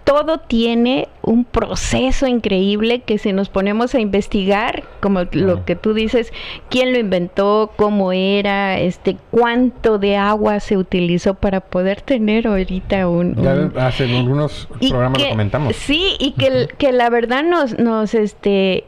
[0.09, 5.93] todo tiene un proceso increíble que si nos ponemos a investigar, como lo que tú
[5.93, 6.33] dices,
[6.67, 13.07] quién lo inventó, cómo era, este, cuánto de agua se utilizó para poder tener ahorita
[13.07, 13.35] un...
[13.35, 15.75] Ya hace algunos programas lo comentamos.
[15.75, 18.85] Sí, y que, que la verdad nos, nos, este,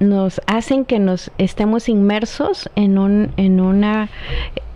[0.00, 4.08] nos hacen que nos estemos inmersos en, un, en una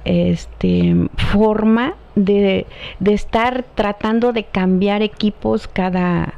[0.05, 0.95] este,
[1.33, 2.67] forma de,
[2.99, 6.35] de estar tratando de cambiar equipos cada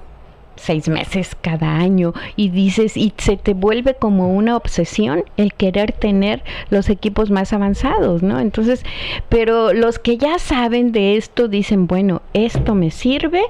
[0.56, 5.92] seis meses cada año y dices y se te vuelve como una obsesión el querer
[5.92, 8.38] tener los equipos más avanzados, ¿no?
[8.38, 8.84] Entonces,
[9.28, 13.42] pero los que ya saben de esto dicen, bueno, esto me sirve,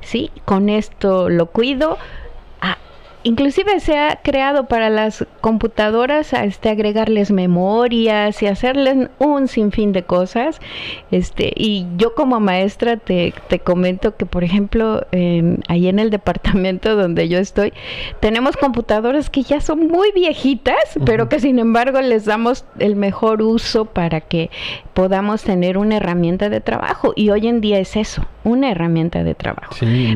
[0.00, 0.30] ¿sí?
[0.44, 1.98] Con esto lo cuido,
[3.26, 10.04] inclusive se ha creado para las computadoras este agregarles memorias y hacerles un sinfín de
[10.04, 10.60] cosas.
[11.10, 15.04] Este y yo como maestra te, te comento que por ejemplo
[15.68, 17.72] ahí en el departamento donde yo estoy
[18.20, 23.42] tenemos computadoras que ya son muy viejitas pero que sin embargo les damos el mejor
[23.42, 24.50] uso para que
[24.94, 27.12] podamos tener una herramienta de trabajo.
[27.16, 29.74] Y hoy en día es eso una herramienta de trabajo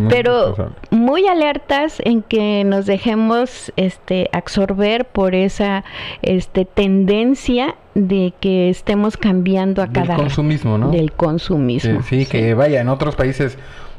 [0.09, 5.85] pero muy alertas en que nos dejemos este absorber por esa
[6.23, 10.91] este tendencia de que estemos cambiando a del cada consumismo, ¿no?
[10.91, 12.03] del consumismo.
[12.03, 13.59] Sí, que vaya, en otros países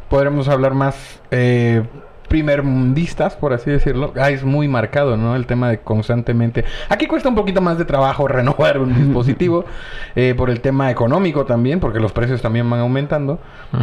[0.10, 1.84] podremos hablar más eh,
[2.32, 4.14] primermundistas, por así decirlo.
[4.16, 5.36] Ah, es muy marcado, ¿no?
[5.36, 6.64] El tema de constantemente...
[6.88, 9.66] Aquí cuesta un poquito más de trabajo renovar un dispositivo,
[10.16, 13.40] eh, por el tema económico también, porque los precios también van aumentando.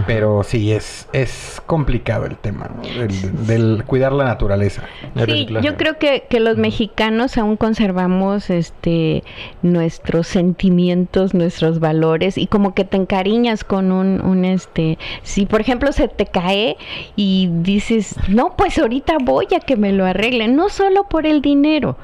[0.07, 2.83] Pero sí, es, es complicado el tema, ¿no?
[2.83, 4.83] Del, del cuidar la naturaleza.
[5.27, 9.25] Sí, yo creo que, que los mexicanos aún conservamos este
[9.63, 15.61] nuestros sentimientos, nuestros valores y como que te encariñas con un, un este, si por
[15.61, 16.77] ejemplo se te cae
[17.17, 21.43] y dices, no, pues ahorita voy a que me lo arreglen, no solo por el
[21.43, 21.97] dinero,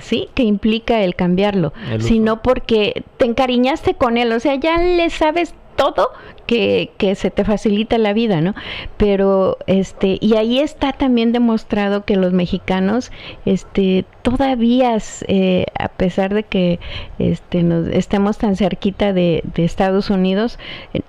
[0.00, 0.28] ¿sí?
[0.34, 5.54] Que implica el cambiarlo, sino porque te encariñaste con él, o sea, ya le sabes
[5.76, 6.10] todo
[6.44, 8.54] que, que, se te facilita la vida, ¿no?
[8.98, 13.10] Pero este, y ahí está también demostrado que los mexicanos,
[13.46, 16.80] este, todavía, eh, a pesar de que
[17.18, 20.58] este nos estemos tan cerquita de, de Estados Unidos,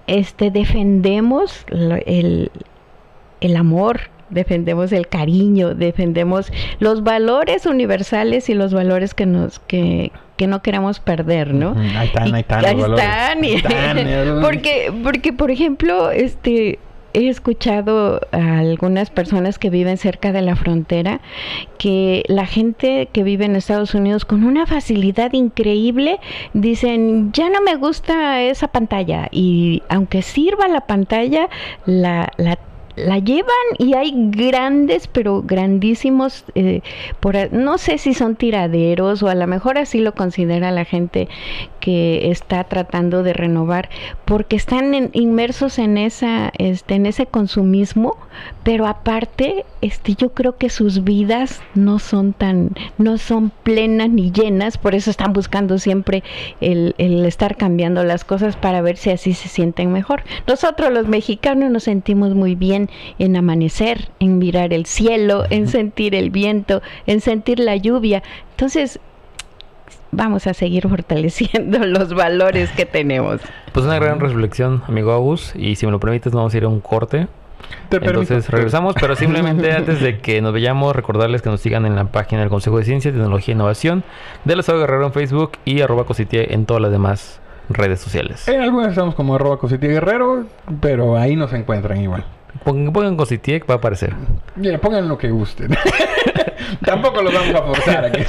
[0.07, 1.65] este defendemos
[2.05, 2.49] el,
[3.41, 10.11] el amor, defendemos el cariño, defendemos los valores universales y los valores que nos que,
[10.37, 11.75] que no queramos perder, ¿no?
[11.97, 12.65] Ahí están, ahí están.
[12.65, 13.05] Ahí los valores.
[13.05, 13.43] están.
[13.43, 14.41] Ahí están.
[14.41, 16.79] porque porque por ejemplo, este
[17.13, 21.21] he escuchado a algunas personas que viven cerca de la frontera
[21.77, 26.19] que la gente que vive en Estados Unidos con una facilidad increíble
[26.53, 31.49] dicen ya no me gusta esa pantalla y aunque sirva la pantalla
[31.85, 32.57] la, la
[32.95, 36.81] la llevan y hay grandes, pero grandísimos, eh,
[37.19, 41.27] por, no sé si son tiraderos o a lo mejor así lo considera la gente
[41.79, 43.89] que está tratando de renovar,
[44.25, 48.17] porque están en, inmersos en esa, este, en ese consumismo,
[48.63, 54.31] pero aparte, este, yo creo que sus vidas no son tan, no son plenas ni
[54.31, 56.23] llenas, por eso están buscando siempre
[56.61, 60.23] el, el estar cambiando las cosas para ver si así se sienten mejor.
[60.47, 62.82] Nosotros los mexicanos nos sentimos muy bien
[63.19, 68.23] en amanecer, en mirar el cielo, en sentir el viento, en sentir la lluvia.
[68.51, 68.99] Entonces,
[70.11, 73.41] vamos a seguir fortaleciendo los valores que tenemos.
[73.71, 76.67] Pues una gran reflexión, amigo Agus, y si me lo permites, vamos a ir a
[76.67, 77.27] un corte.
[77.89, 78.51] Te Entonces permito.
[78.51, 82.41] regresamos, pero simplemente antes de que nos veamos, recordarles que nos sigan en la página
[82.41, 84.03] del Consejo de Ciencia, Tecnología e Innovación
[84.45, 88.47] del Estado Guerrero en Facebook y arroba cositie en todas las demás redes sociales.
[88.47, 90.45] En algunas estamos como arroba cositía guerrero,
[90.81, 92.25] pero ahí nos encuentran igual.
[92.63, 94.13] Pongan, pongan Cositie que va a aparecer.
[94.55, 95.75] Mira, pongan lo que gusten.
[96.85, 98.05] Tampoco los vamos a forzar.
[98.05, 98.25] a que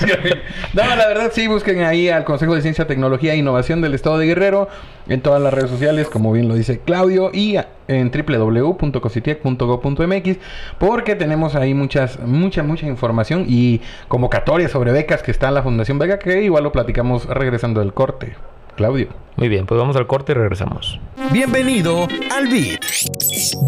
[0.74, 4.18] no, la verdad sí, busquen ahí al Consejo de Ciencia, Tecnología e Innovación del Estado
[4.18, 4.68] de Guerrero
[5.08, 7.56] en todas las redes sociales, como bien lo dice Claudio, y
[7.87, 10.37] en www.cositiec.go.mx
[10.78, 15.62] porque tenemos ahí muchas, mucha, mucha información y convocatorias sobre becas que está en la
[15.62, 18.37] Fundación Vega, que igual lo platicamos regresando del corte.
[18.76, 19.08] Claudio.
[19.37, 21.00] Muy bien, pues vamos al corte y regresamos.
[21.32, 22.80] Bienvenido al BIT.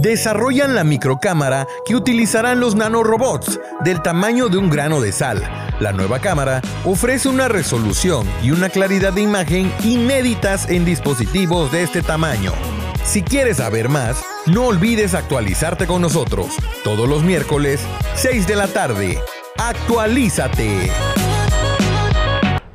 [0.00, 5.42] Desarrollan la microcámara que utilizarán los nanorobots del tamaño de un grano de sal.
[5.80, 11.82] La nueva cámara ofrece una resolución y una claridad de imagen inéditas en dispositivos de
[11.82, 12.52] este tamaño.
[13.04, 16.48] Si quieres saber más, no olvides actualizarte con nosotros
[16.84, 17.80] todos los miércoles,
[18.14, 19.18] 6 de la tarde.
[19.58, 20.90] Actualízate.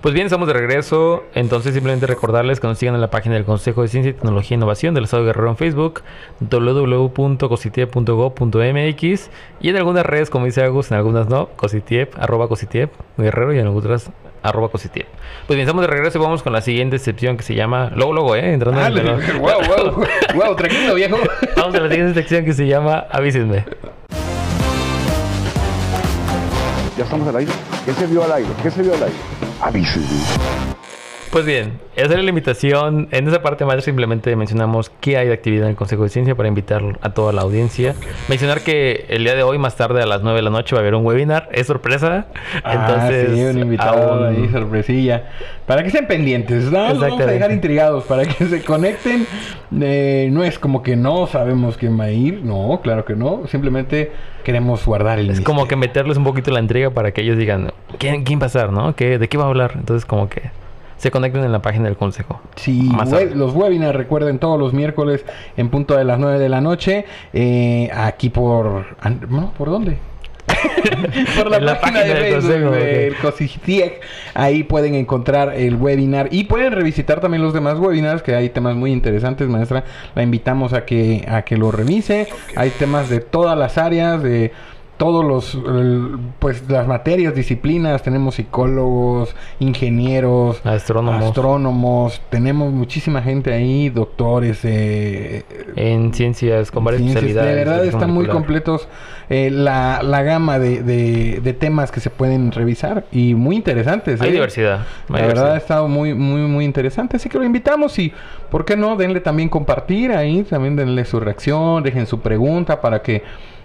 [0.01, 1.23] Pues bien, estamos de regreso.
[1.35, 4.57] Entonces, simplemente recordarles que nos sigan en la página del Consejo de Ciencia, Tecnología e
[4.57, 6.01] Innovación del Estado de Guerrero en Facebook,
[6.39, 9.29] www.cositie.go.mx
[9.61, 13.59] y en algunas redes, como dice Agus, en algunas no, Cositiep, arroba Cositiep, Guerrero y
[13.59, 14.09] en otras
[14.41, 15.05] arroba Cositiep.
[15.45, 18.13] Pues bien, estamos de regreso y vamos con la siguiente sección que se llama, luego,
[18.13, 20.03] luego, eh, entrando en el wow, wow,
[20.33, 21.19] wow, tranquilo viejo.
[21.55, 23.65] Vamos a la siguiente sección que se llama Avísenme.
[26.97, 27.51] Ya estamos al aire.
[27.85, 28.49] ¿Qué se vio al aire?
[28.61, 29.15] ¿Qué se vio al aire?
[29.59, 30.70] Avísenme.
[31.31, 33.07] Pues bien, esa es la invitación.
[33.11, 36.35] En esa parte, madre, simplemente mencionamos qué hay de actividad en el Consejo de Ciencia
[36.35, 37.95] para invitar a toda la audiencia.
[38.27, 40.79] Mencionar que el día de hoy, más tarde a las 9 de la noche, va
[40.79, 41.47] a haber un webinar.
[41.53, 42.25] Es sorpresa.
[42.65, 45.29] Ah, Entonces, sí, un invitado ahí, sorpresilla.
[45.65, 46.89] Para que estén pendientes, ¿no?
[46.89, 49.25] Los vamos a dejar intrigados para que se conecten.
[49.79, 52.41] Eh, no es como que no sabemos quién va a ir.
[52.43, 53.47] No, claro que no.
[53.47, 54.11] Simplemente
[54.43, 57.71] queremos guardar el Es como que meterles un poquito la intriga para que ellos digan,
[57.99, 58.97] ¿quién, quién va a ser, no?
[58.97, 59.75] ¿Qué, ¿De qué va a hablar?
[59.75, 60.41] Entonces, como que
[61.01, 62.39] se conecten en la página del consejo.
[62.57, 62.91] Sí,
[63.33, 65.25] los webinars recuerden todos los miércoles
[65.57, 67.05] en punto de las 9 de la noche.
[67.33, 68.85] Eh, aquí por...
[69.27, 69.51] ¿No?
[69.57, 69.97] ¿Por dónde?
[71.37, 73.99] por la, página, de Facebook del COSITIEC.
[74.35, 78.75] Ahí pueden encontrar el webinar y pueden revisitar también los demás webinars que hay temas
[78.75, 79.83] muy interesantes, maestra.
[80.13, 82.27] La invitamos a que a que lo revise.
[82.55, 84.51] Hay temas de todas las áreas de
[85.01, 85.57] todos los,
[86.37, 94.59] pues las materias, disciplinas, tenemos psicólogos, ingenieros, astrónomos, astrónomos tenemos muchísima gente ahí, doctores.
[94.63, 95.43] Eh,
[95.75, 97.49] en ciencias, con varias especialidades.
[97.49, 98.87] De verdad están muy completos
[99.29, 104.21] eh, la, la, gama de, de, temas que se pueden revisar y muy interesantes.
[104.21, 104.33] Hay ¿eh?
[104.33, 104.85] diversidad.
[105.09, 108.13] la verdad ha estado muy, muy, muy interesante, así que lo invitamos y,
[108.49, 108.97] ¿por qué no?
[108.97, 113.23] Denle también compartir ahí, también denle su reacción, dejen su pregunta para que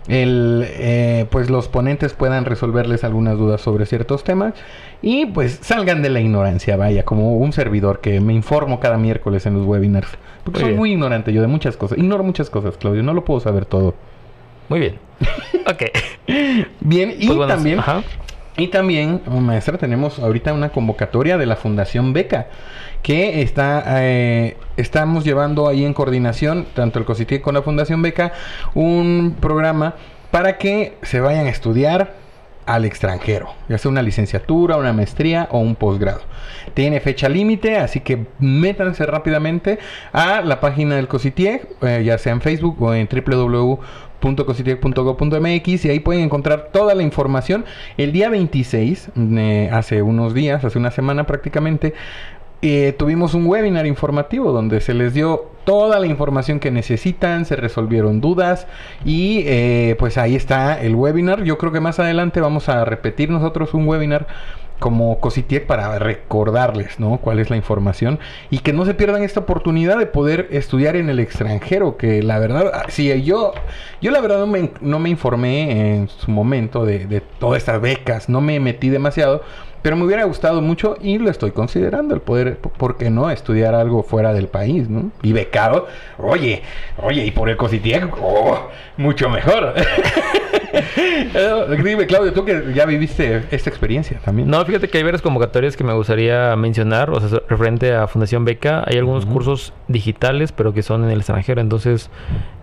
[0.08, 4.54] el, eh, pues los ponentes puedan resolverles algunas dudas sobre ciertos temas
[5.02, 9.46] y pues salgan de la ignorancia, vaya, como un servidor que me informo cada miércoles
[9.46, 10.08] en los webinars.
[10.44, 11.98] Porque soy muy ignorante yo de muchas cosas.
[11.98, 13.94] Ignoro muchas cosas, Claudio, no lo puedo saber todo.
[14.68, 14.98] Muy bien.
[15.66, 15.82] ok.
[16.80, 17.80] bien, y pues también...
[18.58, 22.46] Y también, oh, maestra, tenemos ahorita una convocatoria de la Fundación Beca
[23.02, 28.32] que está, eh, estamos llevando ahí en coordinación, tanto el COSITIC con la Fundación Beca,
[28.74, 29.94] un programa
[30.30, 32.14] para que se vayan a estudiar
[32.66, 36.20] al extranjero, ya sea una licenciatura, una maestría o un posgrado.
[36.74, 39.78] Tiene fecha límite, así que métanse rápidamente
[40.12, 43.06] a la página del COSITIEC, eh, ya sea en Facebook o en
[44.34, 47.64] www.cositiec.gov.mx y ahí pueden encontrar toda la información.
[47.96, 51.94] El día 26, eh, hace unos días, hace una semana prácticamente,
[52.62, 57.54] eh, tuvimos un webinar informativo donde se les dio toda la información que necesitan, se
[57.54, 58.66] resolvieron dudas
[59.04, 61.44] y eh, pues ahí está el webinar.
[61.44, 64.26] Yo creo que más adelante vamos a repetir nosotros un webinar
[64.78, 67.18] como Cositiec para recordarles, ¿no?
[67.18, 68.18] Cuál es la información
[68.50, 72.38] y que no se pierdan esta oportunidad de poder estudiar en el extranjero, que la
[72.38, 73.52] verdad, ah, sí, yo,
[74.00, 77.80] yo la verdad no me, no me informé en su momento de, de todas estas
[77.80, 79.42] becas, no me metí demasiado,
[79.86, 83.30] pero me hubiera gustado mucho y lo estoy considerando el poder, ¿por qué no?
[83.30, 85.12] Estudiar algo fuera del país, ¿no?
[85.22, 85.86] Y becado,
[86.18, 86.62] oye,
[87.00, 89.74] oye, y por el COSITIEC, oh, mucho mejor.
[91.82, 94.48] Dime, Claudio, tú que ya viviste esta experiencia también.
[94.48, 98.44] No, fíjate que hay varias convocatorias que me gustaría mencionar, o sea, referente a Fundación
[98.44, 98.84] Beca.
[98.86, 102.10] Hay algunos cursos digitales, pero que son en el extranjero, entonces,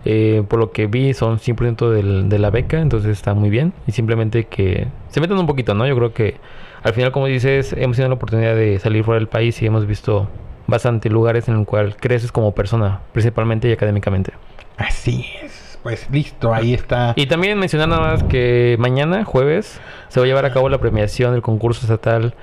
[0.04, 3.72] eh, por lo que vi, son 100% del, de la beca, entonces está muy bien.
[3.86, 5.86] Y simplemente que se metan un poquito, ¿no?
[5.86, 6.36] Yo creo que
[6.82, 9.86] al final, como dices, hemos tenido la oportunidad de salir fuera del país y hemos
[9.86, 10.28] visto
[10.66, 14.32] bastantes lugares en el cual creces como persona, principalmente y académicamente.
[14.76, 15.63] Así es.
[15.84, 17.12] Pues listo, ahí está.
[17.14, 19.78] Y también mencionar nada más que mañana, jueves,
[20.08, 22.34] se va a llevar a cabo la premiación del concurso estatal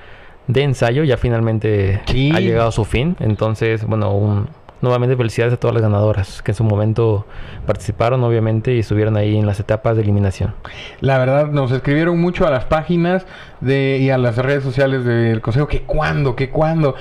[0.46, 1.02] de ensayo.
[1.02, 3.16] Ya finalmente ha llegado a su fin.
[3.18, 4.46] Entonces, bueno, un,
[4.80, 7.26] nuevamente felicidades a todas las ganadoras que en su momento
[7.66, 10.54] participaron, obviamente, y estuvieron ahí en las etapas de eliminación.
[11.00, 13.26] La verdad, nos escribieron mucho a las páginas
[13.60, 16.94] de, y a las redes sociales del Consejo que cuándo, que cuándo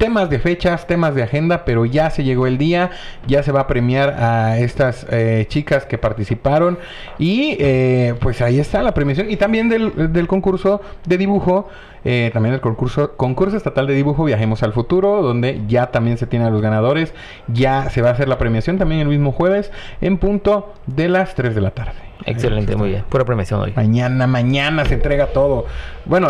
[0.00, 2.90] temas de fechas, temas de agenda, pero ya se llegó el día,
[3.26, 6.78] ya se va a premiar a estas eh, chicas que participaron
[7.18, 11.68] y eh, pues ahí está la premiación y también del, del concurso de dibujo
[12.02, 16.26] eh, también el concurso, concurso estatal de dibujo Viajemos al Futuro, donde ya también se
[16.26, 17.12] tiene a los ganadores.
[17.46, 19.70] Ya se va a hacer la premiación también el mismo jueves
[20.00, 22.09] en punto de las 3 de la tarde.
[22.26, 23.04] Excelente, muy bien.
[23.08, 23.72] Pura premiación hoy.
[23.74, 25.66] Mañana, mañana se entrega todo.
[26.04, 26.28] Bueno,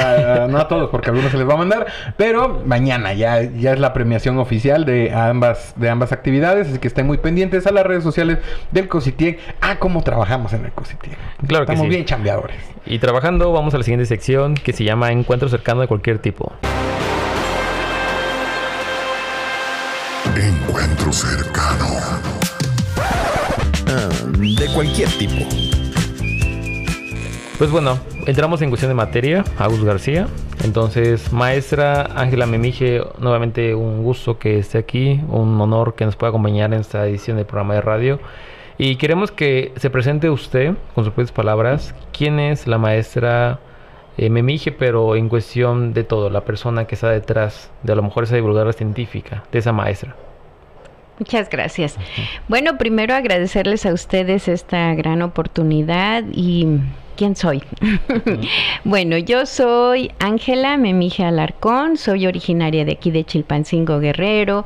[0.49, 1.87] no a todos porque a algunos se les va a mandar,
[2.17, 6.89] pero mañana ya, ya es la premiación oficial de ambas, de ambas actividades, así que
[6.89, 8.39] estén muy pendientes a las redes sociales
[8.71, 11.17] del Cositieg, a cómo trabajamos en el Cositieg.
[11.47, 12.57] Claro que Estamos bien chambeadores.
[12.87, 16.53] Y trabajando, vamos a la siguiente sección que se llama Encuentros cercano de cualquier tipo.
[20.37, 21.87] Encuentro cercano.
[23.89, 25.80] Ah, de cualquier tipo.
[27.61, 30.29] Pues bueno, entramos en cuestión de materia, Agus García.
[30.65, 36.31] Entonces, maestra Ángela Memije, nuevamente un gusto que esté aquí, un honor que nos pueda
[36.31, 38.19] acompañar en esta edición del programa de radio.
[38.79, 43.61] Y queremos que se presente usted, con sus propias palabras, quién es la maestra
[44.17, 48.03] eh, Memige, pero en cuestión de todo, la persona que está detrás de a lo
[48.03, 50.17] mejor esa divulgadora científica, de esa maestra.
[51.19, 51.99] Muchas gracias.
[52.49, 56.81] Bueno, primero agradecerles a ustedes esta gran oportunidad y
[57.21, 57.63] ¿quién soy?
[58.85, 64.65] bueno, yo soy Ángela Memije Alarcón, soy originaria de aquí de Chilpancingo Guerrero,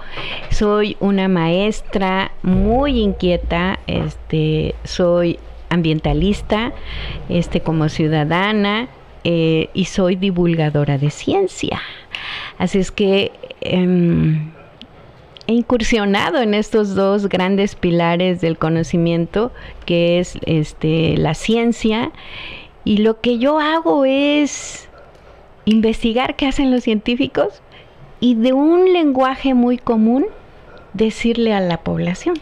[0.50, 6.72] soy una maestra muy inquieta, este, soy ambientalista,
[7.28, 8.86] este, como ciudadana
[9.24, 11.82] eh, y soy divulgadora de ciencia.
[12.58, 13.32] Así es que
[13.62, 14.52] em,
[15.46, 19.52] he incursionado en estos dos grandes pilares del conocimiento,
[19.84, 22.12] que es este, la ciencia,
[22.84, 24.88] y lo que yo hago es
[25.64, 27.62] investigar qué hacen los científicos
[28.20, 30.26] y de un lenguaje muy común
[30.92, 32.36] decirle a la población,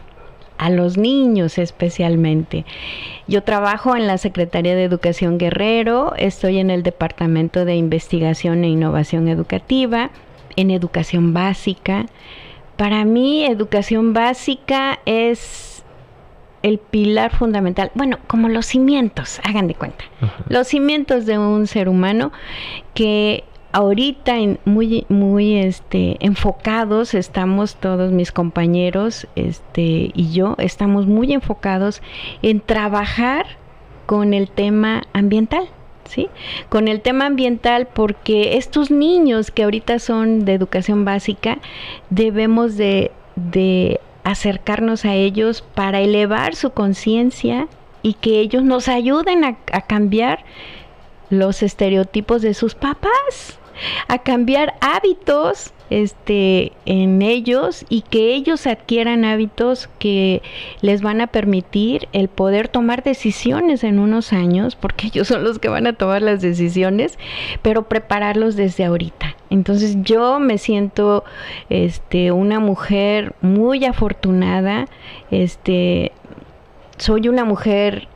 [0.59, 2.64] a los niños especialmente.
[3.26, 8.68] Yo trabajo en la Secretaría de Educación Guerrero, estoy en el Departamento de Investigación e
[8.68, 10.11] Innovación Educativa,
[10.57, 12.07] en Educación Básica,
[12.77, 15.85] para mí, educación básica es
[16.62, 20.05] el pilar fundamental, bueno, como los cimientos, hagan de cuenta,
[20.49, 22.33] los cimientos de un ser humano
[22.95, 31.33] que ahorita muy muy este enfocados estamos todos mis compañeros este y yo estamos muy
[31.33, 32.03] enfocados
[32.43, 33.47] en trabajar
[34.05, 35.68] con el tema ambiental
[36.68, 41.58] con el tema ambiental porque estos niños que ahorita son de educación básica
[42.10, 43.10] debemos de,
[44.24, 47.66] acercarnos a ellos para elevar su conciencia
[48.02, 50.44] y que ellos nos ayuden a cambiar
[51.28, 53.58] los estereotipos de sus papás
[54.09, 60.41] a cambiar hábitos este, en ellos y que ellos adquieran hábitos que
[60.81, 65.59] les van a permitir el poder tomar decisiones en unos años, porque ellos son los
[65.59, 67.18] que van a tomar las decisiones,
[67.61, 69.37] pero prepararlos desde ahorita.
[69.51, 71.25] Entonces yo me siento
[71.68, 74.87] este, una mujer muy afortunada,
[75.31, 76.12] este,
[76.97, 78.09] soy una mujer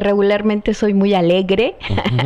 [0.00, 1.76] regularmente soy muy alegre,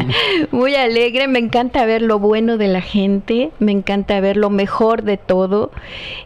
[0.51, 5.03] muy alegre, me encanta ver lo bueno de la gente, me encanta ver lo mejor
[5.03, 5.71] de todo.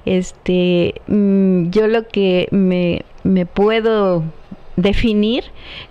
[0.04, 4.24] Este, mm, yo lo que me, me puedo
[4.76, 5.44] definir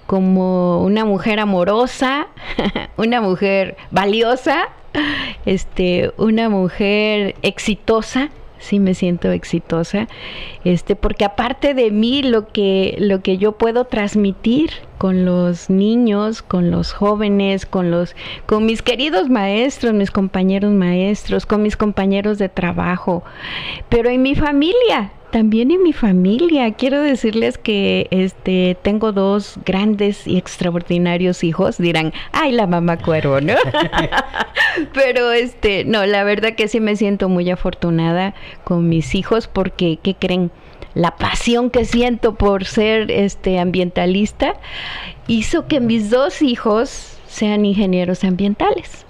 [0.08, 2.28] como una mujer amorosa,
[2.98, 4.70] una mujer valiosa,
[5.46, 8.30] este, una mujer exitosa,
[8.60, 10.08] sí me siento exitosa,
[10.64, 14.72] este, porque aparte de mí lo que, lo que yo puedo transmitir
[15.02, 21.48] con los niños, con los jóvenes, con los, con mis queridos maestros, mis compañeros maestros,
[21.48, 23.24] con mis compañeros de trabajo,
[23.90, 26.72] pero en mi familia, también en mi familia.
[26.76, 31.80] Quiero decirles que este tengo dos grandes y extraordinarios hijos.
[31.80, 33.56] Dirán, ay, la mamá cuervo, ¿no?
[34.94, 39.98] Pero este, no, la verdad que sí me siento muy afortunada con mis hijos porque,
[40.04, 40.52] ¿qué creen?
[40.94, 44.56] La pasión que siento por ser este ambientalista
[45.28, 49.06] hizo que mis dos hijos sean ingenieros ambientales.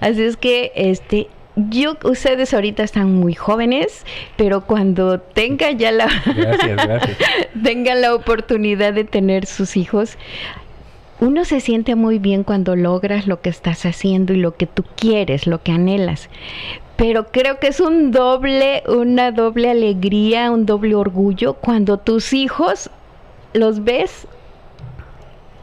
[0.00, 6.08] Así es que este yo, ustedes ahorita están muy jóvenes, pero cuando tengan ya la,
[7.62, 10.16] tengan la oportunidad de tener sus hijos,
[11.20, 14.84] uno se siente muy bien cuando logras lo que estás haciendo y lo que tú
[14.96, 16.28] quieres, lo que anhelas.
[17.02, 22.90] Pero creo que es un doble, una doble alegría, un doble orgullo cuando tus hijos
[23.54, 24.28] los ves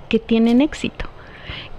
[0.09, 1.05] que tienen éxito,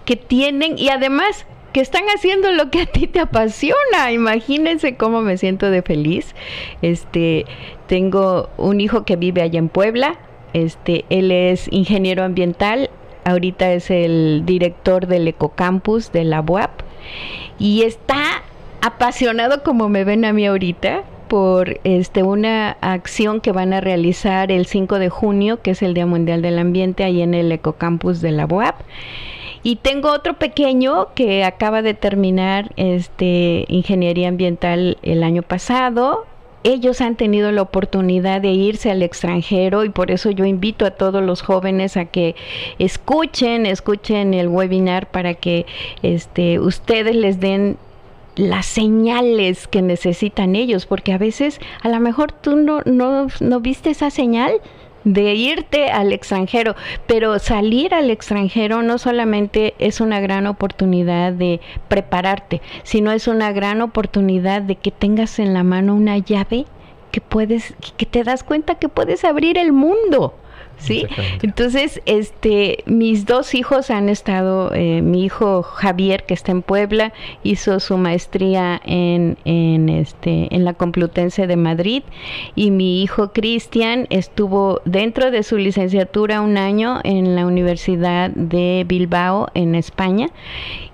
[0.06, 1.44] que tienen y además
[1.74, 4.10] que están haciendo lo que a ti te apasiona.
[4.12, 6.34] Imagínense cómo me siento de feliz.
[6.80, 7.44] Este,
[7.86, 10.18] tengo un hijo que vive allá en Puebla.
[10.54, 12.88] Este, él es ingeniero ambiental.
[13.26, 16.80] Ahorita es el director del Ecocampus de la UAP
[17.58, 18.42] y está
[18.80, 24.50] apasionado como me ven a mí ahorita por este una acción que van a realizar
[24.50, 28.20] el 5 de junio, que es el Día Mundial del Ambiente ahí en el Ecocampus
[28.20, 28.74] de la UAP.
[29.62, 36.26] Y tengo otro pequeño que acaba de terminar este ingeniería ambiental el año pasado.
[36.64, 40.90] Ellos han tenido la oportunidad de irse al extranjero y por eso yo invito a
[40.90, 42.34] todos los jóvenes a que
[42.78, 45.64] escuchen, escuchen el webinar para que
[46.02, 47.76] este ustedes les den
[48.36, 53.60] las señales que necesitan ellos, porque a veces a lo mejor tú no, no, no
[53.60, 54.60] viste esa señal,
[55.04, 56.76] de irte al extranjero,
[57.06, 63.52] pero salir al extranjero no solamente es una gran oportunidad de prepararte, sino es una
[63.52, 66.66] gran oportunidad de que tengas en la mano una llave
[67.10, 70.34] que puedes, que te das cuenta que puedes abrir el mundo.
[70.80, 71.06] ¿Sí?
[71.42, 77.12] Entonces, este, mis dos hijos han estado, eh, mi hijo Javier, que está en Puebla,
[77.42, 82.02] hizo su maestría en, en, este, en la Complutense de Madrid,
[82.54, 88.84] y mi hijo Cristian estuvo dentro de su licenciatura un año en la Universidad de
[88.86, 90.28] Bilbao, en España,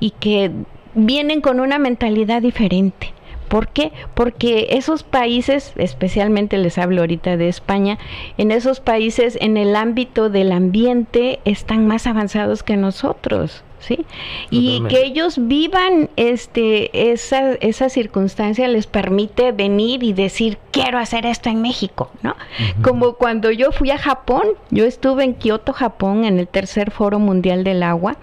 [0.00, 0.50] y que
[0.94, 3.15] vienen con una mentalidad diferente.
[3.48, 3.92] ¿Por qué?
[4.14, 7.98] Porque esos países, especialmente les hablo ahorita de España,
[8.38, 13.62] en esos países en el ámbito del ambiente están más avanzados que nosotros.
[13.78, 14.04] ¿Sí?
[14.50, 21.24] Y que ellos vivan este esa, esa circunstancia les permite venir y decir quiero hacer
[21.24, 22.34] esto en México, ¿no?
[22.82, 27.20] Como cuando yo fui a Japón, yo estuve en Kioto, Japón, en el tercer Foro
[27.20, 28.16] Mundial del Agua,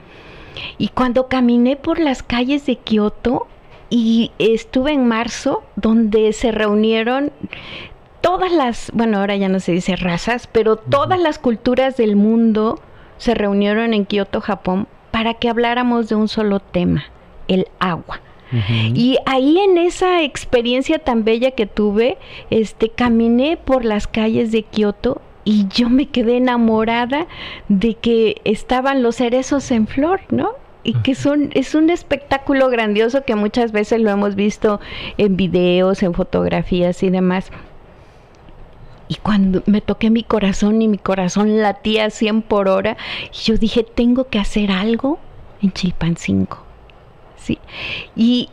[0.78, 3.48] y cuando caminé por las calles de Kioto,
[3.96, 7.32] y estuve en marzo donde se reunieron
[8.22, 12.82] todas las, bueno, ahora ya no se dice razas, pero todas las culturas del mundo
[13.20, 17.04] se reunieron en Kioto, Japón, para que habláramos de un solo tema,
[17.48, 18.20] el agua.
[18.96, 22.18] Y ahí en esa experiencia tan bella que tuve,
[22.50, 27.28] este caminé por las calles de Kioto y yo me quedé enamorada
[27.68, 30.63] de que estaban los cerezos en flor, ¿no?
[30.84, 34.80] Y que son es un espectáculo grandioso que muchas veces lo hemos visto
[35.18, 37.52] en videos, en fotografías y demás.
[39.08, 42.98] Y cuando me toqué mi corazón y mi corazón latía 100 por hora,
[43.32, 45.20] yo dije, tengo que hacer algo
[45.62, 46.58] en Chilpancingo.
[47.38, 47.60] Sí.
[48.16, 48.50] Y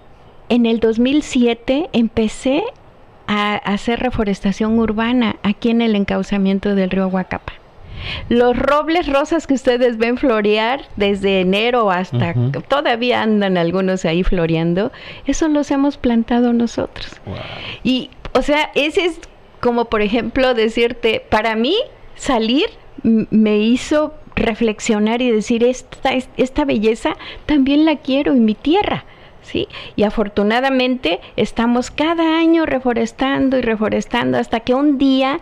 [0.49, 2.65] en el 2007 empecé
[3.27, 7.60] a hacer reforestación urbana aquí en el encauzamiento del río Huacapa.
[8.29, 12.35] Los robles rosas que ustedes ven florear desde enero hasta
[12.69, 14.93] todavía andan algunos ahí floreando,
[15.27, 17.21] eso los hemos plantado nosotros.
[17.83, 19.21] Y, o sea, ese es
[19.61, 21.77] como, por ejemplo, decirte, para mí
[22.15, 22.67] salir
[23.03, 27.17] me hizo reflexionar y decir, esta, esta belleza
[27.47, 29.05] también la quiero en mi tierra.
[29.43, 29.69] ¿Sí?
[29.97, 35.41] Y afortunadamente estamos cada año reforestando y reforestando hasta que un día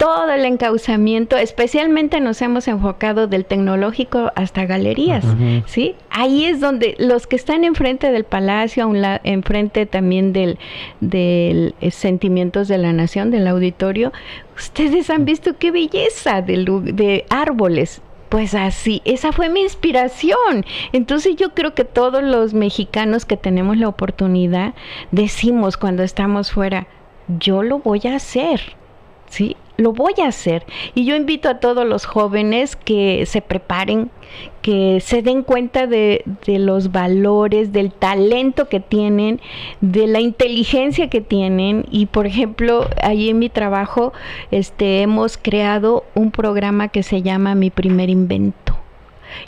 [0.00, 5.22] todo el encauzamiento, especialmente nos hemos enfocado del tecnológico hasta galerías,
[5.66, 5.94] ¿sí?
[6.08, 8.90] Ahí es donde los que están enfrente del palacio,
[9.24, 10.58] enfrente también del,
[11.00, 14.10] del eh, Sentimientos de la Nación, del auditorio,
[14.56, 20.64] ustedes han visto qué belleza de, de árboles, pues así, esa fue mi inspiración.
[20.92, 24.72] Entonces yo creo que todos los mexicanos que tenemos la oportunidad
[25.10, 26.86] decimos cuando estamos fuera,
[27.38, 28.62] yo lo voy a hacer,
[29.28, 29.58] ¿sí?
[29.80, 30.64] Lo voy a hacer.
[30.94, 34.10] Y yo invito a todos los jóvenes que se preparen,
[34.62, 39.40] que se den cuenta de, los valores, del talento que tienen,
[39.80, 41.86] de la inteligencia que tienen.
[41.90, 44.12] Y por ejemplo, allí en mi trabajo
[44.50, 48.69] este, hemos creado un programa que se llama Mi primer invento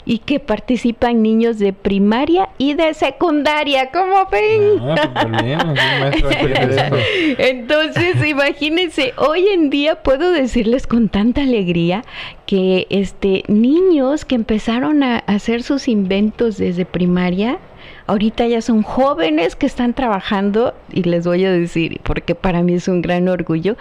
[0.05, 4.79] y que participan niños de primaria y de secundaria, ¿cómo ven?
[4.81, 6.11] Ah,
[7.37, 12.03] Entonces, imagínense, hoy en día puedo decirles con tanta alegría
[12.45, 17.59] que este niños que empezaron a hacer sus inventos desde primaria
[18.07, 22.73] ahorita ya son jóvenes que están trabajando y les voy a decir porque para mí
[22.73, 23.77] es un gran orgullo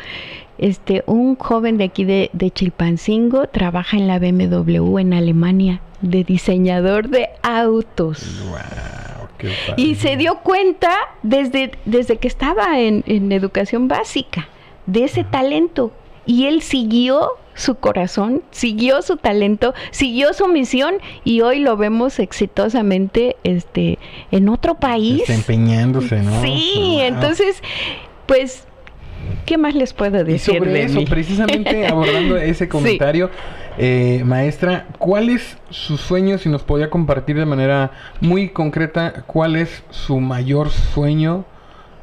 [0.59, 6.25] este un joven de aquí de, de Chilpancingo trabaja en la BMW en Alemania de
[6.25, 8.45] diseñador de autos.
[9.77, 10.93] y se dio cuenta
[11.23, 14.49] desde, desde que estaba en, educación básica
[14.87, 15.93] de ese talento.
[16.27, 20.95] Y él siguió su corazón, siguió su talento, siguió su misión
[21.25, 23.99] y hoy lo vemos exitosamente este,
[24.31, 25.19] en otro país.
[25.27, 26.43] Desempeñándose, ¿no?
[26.43, 27.63] Sí, entonces,
[28.27, 28.67] pues
[29.47, 30.55] ¿Qué más les puedo decir?
[30.55, 33.31] Y sobre eso, precisamente abordando ese comentario,
[33.79, 39.57] eh, maestra, ¿cuál es su sueño, si nos podía compartir de manera muy concreta, cuál
[39.57, 41.45] es su mayor sueño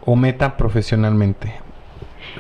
[0.05, 1.53] o meta profesionalmente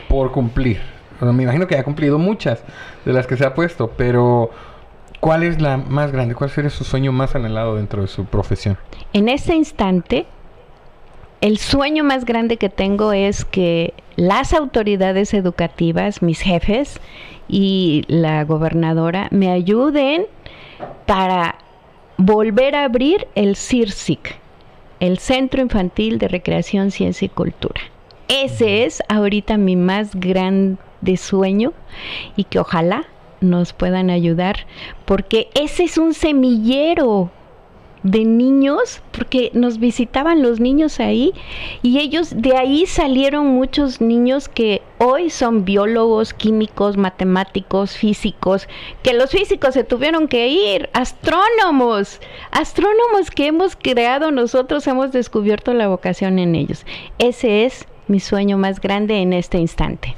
[0.07, 0.98] por cumplir?
[1.21, 2.63] Me imagino que ha cumplido muchas
[3.05, 4.51] de las que se ha puesto, pero
[5.19, 6.35] ¿cuál es la más grande?
[6.35, 8.77] ¿Cuál sería su sueño más anhelado dentro de su profesión?
[9.13, 10.25] En ese instante,
[11.41, 16.99] el sueño más grande que tengo es que las autoridades educativas, mis jefes
[17.47, 20.25] y la gobernadora me ayuden
[21.05, 21.55] para
[22.17, 24.35] volver a abrir el CIRCIC,
[24.99, 27.81] el Centro Infantil de Recreación, Ciencia y Cultura.
[28.27, 30.13] Ese es ahorita mi más
[31.01, 31.73] grande sueño
[32.35, 33.05] y que ojalá
[33.41, 34.65] nos puedan ayudar
[35.05, 37.31] porque ese es un semillero
[38.03, 41.33] de niños, porque nos visitaban los niños ahí
[41.81, 48.67] y ellos, de ahí salieron muchos niños que hoy son biólogos, químicos, matemáticos, físicos,
[49.03, 52.21] que los físicos se tuvieron que ir, astrónomos,
[52.51, 56.85] astrónomos que hemos creado nosotros, hemos descubierto la vocación en ellos.
[57.17, 60.15] Ese es mi sueño más grande en este instante.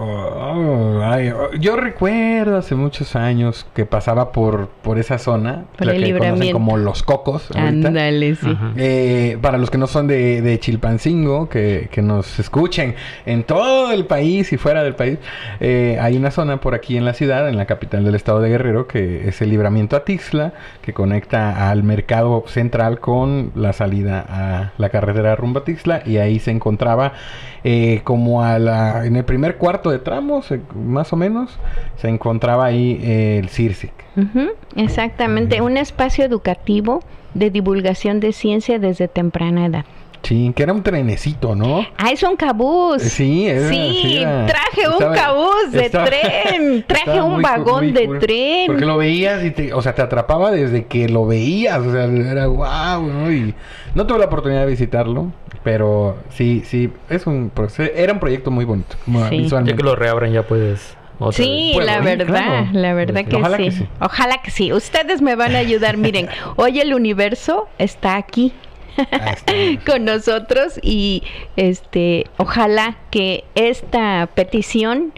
[0.00, 6.16] Oh, oh, yo recuerdo hace muchos años que pasaba por, por esa zona, la que
[6.16, 7.48] conocen como Los Cocos.
[7.54, 8.56] Ándale, sí.
[8.76, 12.94] Eh, para los que no son de, de Chilpancingo, que, que, nos escuchen
[13.26, 15.18] en todo el país y fuera del país,
[15.58, 18.50] eh, hay una zona por aquí en la ciudad, en la capital del estado de
[18.50, 24.24] Guerrero, que es el libramiento a Tixla, que conecta al mercado central con la salida
[24.28, 27.14] a la carretera rumbo a Tixla, y ahí se encontraba
[27.64, 31.58] eh, como a la, en el primer cuarto de tramos, más o menos,
[31.96, 33.92] se encontraba ahí eh, el CIRSIC.
[34.76, 37.02] exactamente, un espacio educativo
[37.34, 39.84] de divulgación de ciencia desde temprana edad.
[40.22, 41.86] Sí, que era un trenecito, ¿no?
[41.96, 43.02] Ah, es un cabús.
[43.02, 48.66] Sí, sí, traje un cabús de tren, traje un vagón de tren.
[48.66, 52.04] Porque lo veías y te, o sea, te atrapaba desde que lo veías, o sea,
[52.04, 53.32] era guau, ¿no?
[53.32, 53.54] Y
[53.94, 55.32] no tuve la oportunidad de visitarlo,
[55.64, 57.52] pero sí, sí, es un
[57.94, 59.72] era un proyecto muy bonito, visualmente.
[59.72, 60.96] Ya que lo reabran ya puedes
[61.32, 63.64] sí, la verdad, la verdad que, Ojalá sí.
[63.64, 63.86] que sí.
[64.00, 64.72] Ojalá que sí.
[64.72, 65.96] Ustedes me van a ayudar.
[65.96, 68.52] Miren, hoy el universo está aquí.
[69.86, 71.22] con nosotros y
[71.54, 75.12] este ojalá que esta petición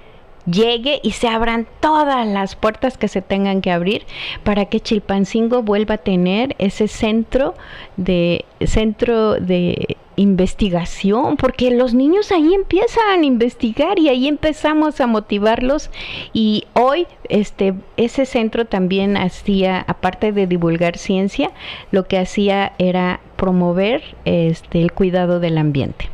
[0.44, 4.04] llegue y se abran todas las puertas que se tengan que abrir
[4.44, 7.54] para que Chilpancingo vuelva a tener ese centro
[7.96, 15.06] de centro de investigación, porque los niños ahí empiezan a investigar y ahí empezamos a
[15.06, 15.90] motivarlos
[16.32, 21.50] y hoy este ese centro también hacía aparte de divulgar ciencia,
[21.90, 26.10] lo que hacía era promover este el cuidado del ambiente.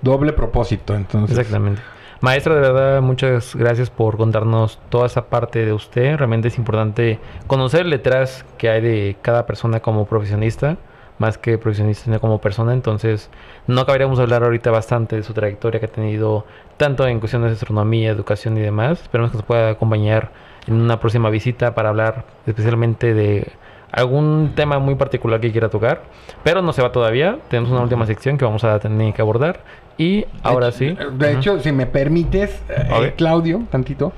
[0.00, 1.38] Doble propósito, entonces.
[1.38, 1.82] Exactamente.
[2.20, 6.16] Maestra, de verdad, muchas gracias por contarnos toda esa parte de usted.
[6.16, 7.18] Realmente es importante
[7.48, 10.76] conocer el detrás que hay de cada persona como profesionista,
[11.22, 12.74] más que profesionista, sino como persona.
[12.74, 13.30] Entonces,
[13.68, 16.44] no acabaríamos de hablar ahorita bastante de su trayectoria que ha tenido
[16.76, 19.00] tanto en cuestiones de astronomía, educación y demás.
[19.02, 20.32] Esperemos que nos pueda acompañar
[20.66, 23.52] en una próxima visita para hablar especialmente de
[23.92, 26.02] algún tema muy particular que quiera tocar,
[26.42, 27.38] pero no se va todavía.
[27.48, 29.60] Tenemos una última sección que vamos a tener que abordar
[29.96, 30.96] y ahora sí.
[31.12, 34.12] De hecho, si me permites, eh, Claudio, tantito.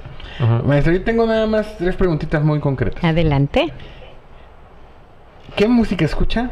[0.65, 3.05] Maestro, yo tengo nada más tres preguntitas muy concretas.
[3.05, 3.73] Adelante.
[5.55, 6.51] ¿Qué música escucha?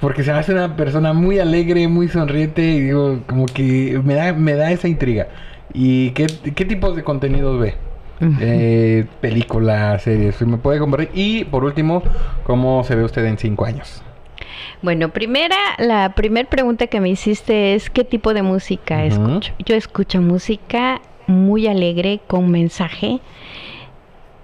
[0.00, 4.32] Porque se hace una persona muy alegre, muy sonriente y digo, como que me da,
[4.32, 5.28] me da esa intriga.
[5.72, 7.74] ¿Y qué, qué tipos de contenidos ve?
[8.40, 11.10] eh, películas, series, me puede compartir.
[11.14, 12.02] Y por último,
[12.44, 14.02] ¿cómo se ve usted en cinco años?
[14.80, 19.52] Bueno, primera, la primera pregunta que me hiciste es ¿qué tipo de música escucho?
[19.64, 23.20] Yo escucho música muy alegre, con mensaje.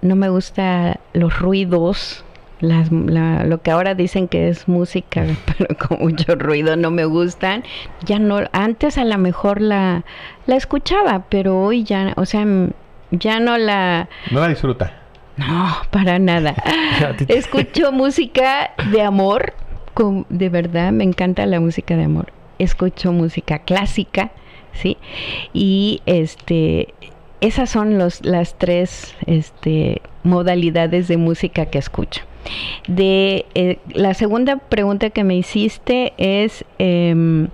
[0.01, 2.23] No me gusta los ruidos,
[2.59, 5.25] las, lo que ahora dicen que es música,
[5.57, 7.63] pero con mucho ruido no me gustan.
[8.05, 10.03] Ya no, antes a lo mejor la,
[10.45, 12.45] la escuchaba, pero hoy ya, o sea,
[13.11, 14.09] ya no la...
[14.31, 14.93] No la disfruta.
[15.37, 16.53] No, para nada.
[17.29, 19.53] Escucho música de amor,
[20.29, 22.31] de verdad, me encanta la música de amor.
[22.57, 24.31] Escucho música clásica,
[24.73, 24.97] ¿sí?
[25.53, 26.93] Y este,
[27.39, 32.21] esas son los, las tres este, modalidades de música que escucho.
[32.87, 37.47] De eh, la segunda pregunta que me hiciste es em,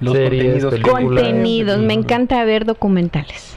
[0.00, 0.74] los contenidos.
[0.80, 3.56] Contenidos, me encanta ver documentales.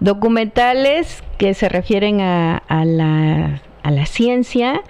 [0.00, 4.82] Documentales que se refieren a, a, la, a la ciencia,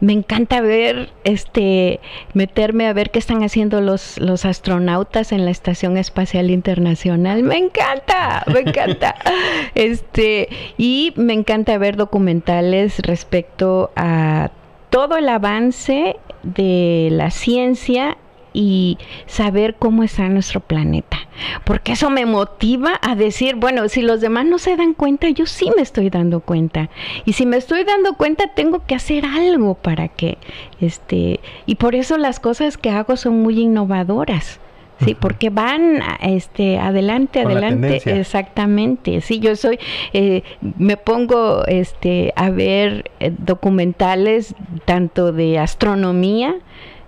[0.00, 2.00] me encanta ver, este,
[2.34, 7.42] meterme a ver qué están haciendo los, los astronautas en la Estación Espacial Internacional.
[7.42, 9.14] Me encanta, me encanta.
[9.74, 14.50] este, y me encanta ver documentales respecto a
[14.90, 18.16] todo el avance de la ciencia
[18.56, 18.96] y
[19.26, 21.18] saber cómo está nuestro planeta.
[21.64, 25.44] Porque eso me motiva a decir, bueno, si los demás no se dan cuenta, yo
[25.44, 26.88] sí me estoy dando cuenta.
[27.26, 30.38] Y si me estoy dando cuenta, tengo que hacer algo para que,
[30.80, 34.58] este, y por eso las cosas que hago son muy innovadoras.
[35.04, 39.20] Sí, porque van este adelante, adelante, exactamente.
[39.20, 39.78] Sí, yo soy,
[40.14, 40.42] eh,
[40.78, 44.54] me pongo este a ver eh, documentales
[44.86, 46.54] tanto de astronomía,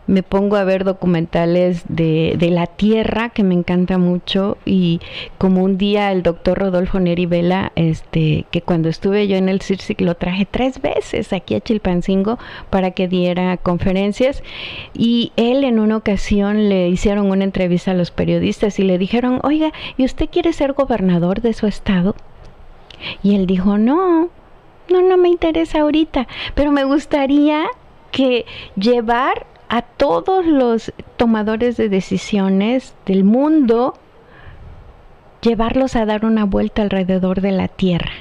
[0.08, 5.00] me pongo a ver documentales de, de, la Tierra, que me encanta mucho, y
[5.36, 9.60] como un día el doctor Rodolfo Neri Vela, este, que cuando estuve yo en el
[9.60, 12.38] CIRSIC lo traje tres veces aquí a Chilpancingo
[12.70, 14.42] para que diera conferencias,
[14.94, 19.40] y él en una ocasión le hicieron una entrevista a los periodistas y le dijeron,
[19.44, 22.16] oiga, ¿y usted quiere ser gobernador de su estado?
[23.22, 24.30] Y él dijo, no,
[24.90, 27.66] no, no me interesa ahorita, pero me gustaría
[28.10, 33.94] que llevar a todos los tomadores de decisiones del mundo,
[35.42, 38.12] llevarlos a dar una vuelta alrededor de la Tierra.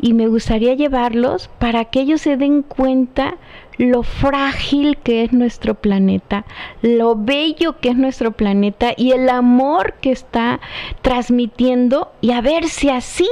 [0.00, 3.36] Y me gustaría llevarlos para que ellos se den cuenta
[3.78, 6.44] lo frágil que es nuestro planeta,
[6.82, 10.60] lo bello que es nuestro planeta y el amor que está
[11.02, 13.28] transmitiendo y a ver si así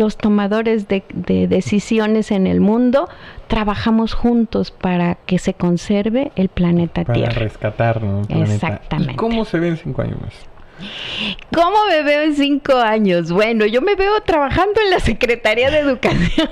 [0.00, 1.04] los tomadores de,
[1.46, 3.08] decisiones en el mundo
[3.48, 7.28] trabajamos juntos para que se conserve el planeta Tierra.
[7.28, 9.16] Para rescatar Exactamente.
[9.16, 10.34] cómo se ve en cinco años más?
[11.54, 13.30] ¿Cómo me veo en cinco años?
[13.30, 16.48] Bueno, yo me veo trabajando en la Secretaría de Educación.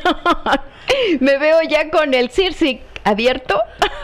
[1.21, 3.61] me veo ya con el CIRSIC abierto.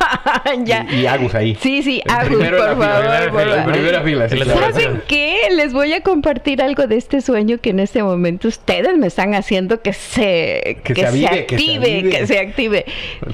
[0.64, 0.86] ya.
[0.90, 1.56] Y, Agus ahí.
[1.60, 3.72] Sí, sí, Agus, por favor.
[3.72, 4.28] Primera fila.
[4.28, 5.48] ¿Saben qué?
[5.54, 9.34] Les voy a compartir algo de este sueño que en este momento ustedes me están
[9.34, 12.84] haciendo que se, que, se, active, que se, active.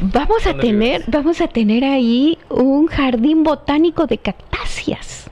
[0.00, 5.30] Vamos a tener, vamos a tener ahí un jardín botánico de cactáceas.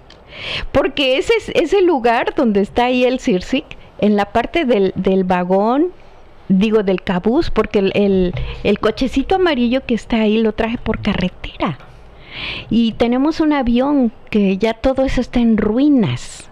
[0.73, 3.65] Porque ese es ese lugar donde está ahí el CIRSIC,
[4.01, 5.93] en la parte del, del vagón
[6.49, 8.35] digo del cabús, porque el,
[8.65, 11.79] el, cochecito amarillo que está ahí lo traje por carretera.
[12.71, 16.51] Y tenemos un avión que ya todo eso está en ruinas.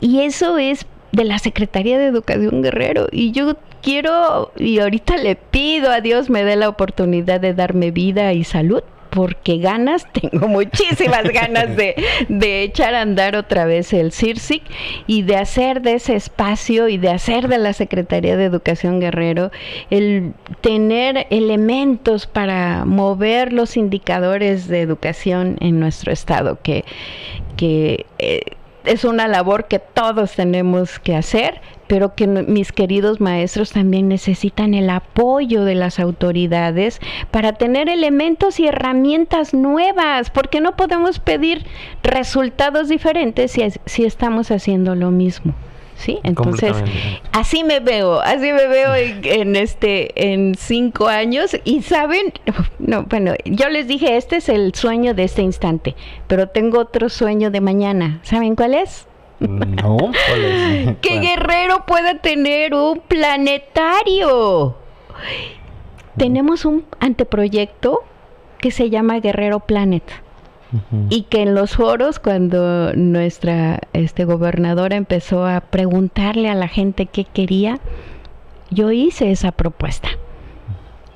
[0.00, 3.08] Y eso es de la Secretaría de Educación Guerrero.
[3.10, 7.90] Y yo quiero, y ahorita le pido a Dios me dé la oportunidad de darme
[7.90, 8.82] vida y salud
[9.18, 14.62] porque ganas, tengo muchísimas ganas de, echar a andar otra vez el CIRSIC
[15.08, 19.50] y de hacer de ese espacio y de hacer de la Secretaría de Educación Guerrero
[19.90, 26.84] el tener elementos para mover los indicadores de educación en nuestro estado, que,
[27.56, 28.42] que eh,
[28.84, 34.74] es una labor que todos tenemos que hacer, pero que mis queridos maestros también necesitan
[34.74, 41.66] el apoyo de las autoridades para tener elementos y herramientas nuevas, porque no podemos pedir
[42.02, 45.54] resultados diferentes si, si estamos haciendo lo mismo.
[45.98, 46.18] ¿sí?
[46.22, 46.72] Entonces,
[47.32, 52.32] así me veo, así me veo en, este, en cinco años y saben,
[52.78, 55.94] no, bueno, yo les dije, este es el sueño de este instante,
[56.26, 59.07] pero tengo otro sueño de mañana, ¿saben cuál es?
[59.40, 59.96] No,
[61.00, 64.76] que Guerrero pueda tener un planetario.
[66.16, 68.02] Tenemos un anteproyecto
[68.58, 70.02] que se llama Guerrero Planet
[71.08, 77.06] y que en los foros cuando nuestra este gobernadora empezó a preguntarle a la gente
[77.06, 77.78] qué quería,
[78.70, 80.10] yo hice esa propuesta.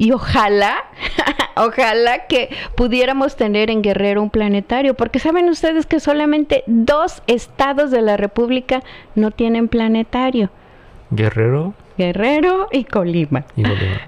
[0.03, 0.82] Y ojalá,
[1.57, 7.92] ojalá que pudiéramos tener en Guerrero un planetario, porque saben ustedes que solamente dos estados
[7.92, 8.82] de la República
[9.14, 10.50] no tienen planetario.
[11.12, 11.74] Guerrero.
[12.03, 13.44] Guerrero y Colima.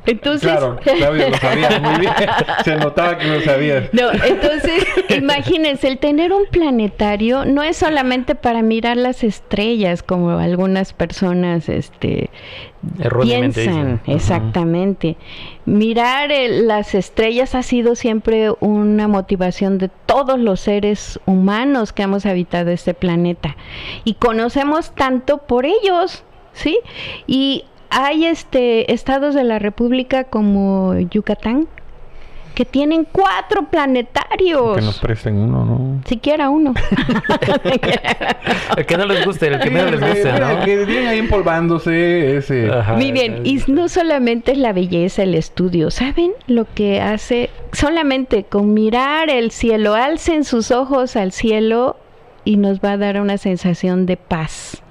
[0.04, 2.12] Entonces, claro, Claudio lo sabía muy bien.
[2.64, 3.88] Se notaba que lo sabías.
[3.92, 4.84] No, entonces,
[5.16, 11.68] imagínense, el tener un planetario no es solamente para mirar las estrellas, como algunas personas
[11.68, 12.30] este,
[13.22, 14.00] piensan.
[14.06, 15.16] Exactamente.
[15.66, 22.26] Mirar las estrellas ha sido siempre una motivación de todos los seres humanos que hemos
[22.26, 23.56] habitado este planeta.
[24.04, 26.24] Y conocemos tanto por ellos.
[26.52, 26.78] ¿Sí?
[27.26, 27.64] Y
[27.94, 31.68] hay este estados de la República como Yucatán
[32.54, 34.76] que tienen cuatro planetarios.
[34.76, 36.00] Que nos presten uno, ¿no?
[36.04, 36.72] Siquiera uno.
[38.76, 40.64] el que no les guste, el que no les guste, ¿no?
[40.64, 42.70] Que vienen ahí empolvándose ese.
[42.94, 47.50] Muy bien, y no solamente es la belleza, el estudio, ¿saben lo que hace?
[47.72, 51.96] Solamente con mirar el cielo, alcen sus ojos al cielo
[52.44, 54.83] y nos va a dar una sensación de paz.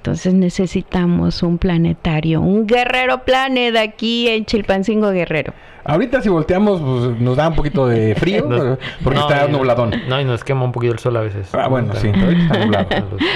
[0.00, 5.52] Entonces necesitamos un planetario, un guerrero planet aquí en Chilpancingo Guerrero.
[5.84, 8.48] Ahorita si volteamos pues, nos da un poquito de frío
[9.04, 9.94] porque está nubladón.
[10.08, 11.54] No, y nos quema un poquito el sol a veces.
[11.54, 12.88] Ah, bueno, sí, está nublado.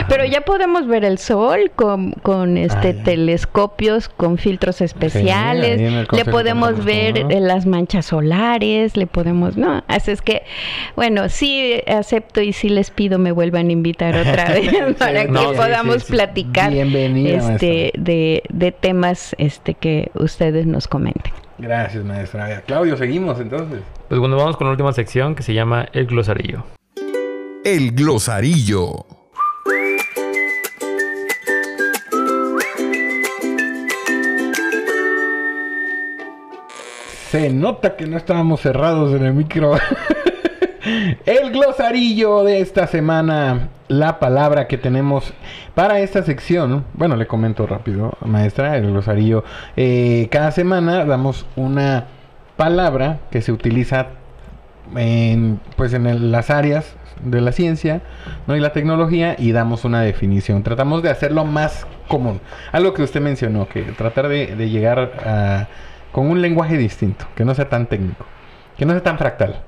[0.09, 5.80] Pero ya podemos ver el sol con, con este ah, telescopios, con filtros especiales.
[6.11, 10.42] le podemos ver las manchas solares, le podemos, no, así es que
[10.97, 15.32] bueno, sí acepto y sí les pido me vuelvan a invitar otra vez para que
[15.32, 21.43] podamos platicar este de, de temas este que ustedes nos comenten.
[21.59, 22.61] Gracias, maestra.
[22.62, 23.80] Claudio, seguimos entonces.
[24.09, 26.64] Pues bueno, vamos con la última sección que se llama El Glosarillo.
[27.64, 29.07] El Glosarillo.
[37.30, 39.74] Se nota que no estábamos cerrados en el micro.
[41.26, 43.68] el glosarillo de esta semana.
[43.87, 45.35] La palabra que tenemos
[45.74, 46.85] para esta sección.
[46.95, 49.45] Bueno, le comento rápido, maestra, el glosarillo.
[49.76, 52.07] Eh, cada semana damos una
[52.57, 54.07] palabra que se utiliza
[54.97, 58.01] en, pues en las áreas de la ciencia
[58.47, 58.57] ¿no?
[58.57, 60.62] y la tecnología y damos una definición.
[60.62, 62.41] Tratamos de hacerlo más común.
[62.72, 65.68] Algo que usted mencionó, que tratar de, de llegar a
[66.14, 68.24] con un lenguaje distinto, que no sea tan técnico,
[68.78, 69.61] que no sea tan fractal.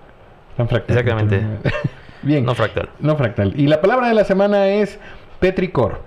[0.57, 0.99] Tan fractal.
[0.99, 1.43] Exactamente.
[2.23, 2.45] Bien.
[2.45, 2.89] No fractal.
[3.01, 3.53] No fractal.
[3.57, 4.99] Y la palabra de la semana es
[5.39, 6.01] petricor.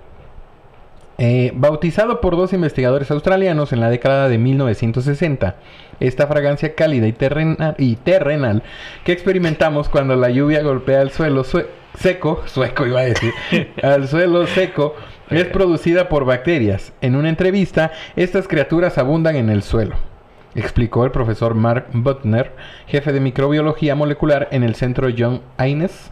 [1.22, 5.56] Eh, bautizado por dos investigadores australianos en la década de 1960,
[6.00, 8.62] esta fragancia cálida y, terrenal, y terrenal
[9.04, 13.34] que experimentamos cuando la lluvia golpea el suelo seco, sueco iba a decir,
[13.82, 14.94] al suelo seco,
[15.28, 16.94] es producida por bacterias.
[17.02, 20.09] En una entrevista, estas criaturas abundan en el suelo
[20.54, 22.52] explicó el profesor Mark Butner,
[22.86, 26.10] jefe de microbiología molecular en el centro John Aines.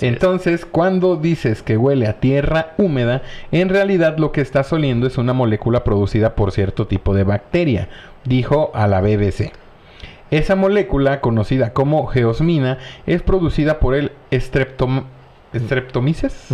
[0.00, 3.22] Entonces, cuando dices que huele a tierra húmeda,
[3.52, 7.88] en realidad lo que estás oliendo es una molécula producida por cierto tipo de bacteria,
[8.24, 9.52] dijo a la BBC.
[10.30, 15.04] Esa molécula, conocida como geosmina, es producida por el Streptom
[15.54, 16.48] Streptomyces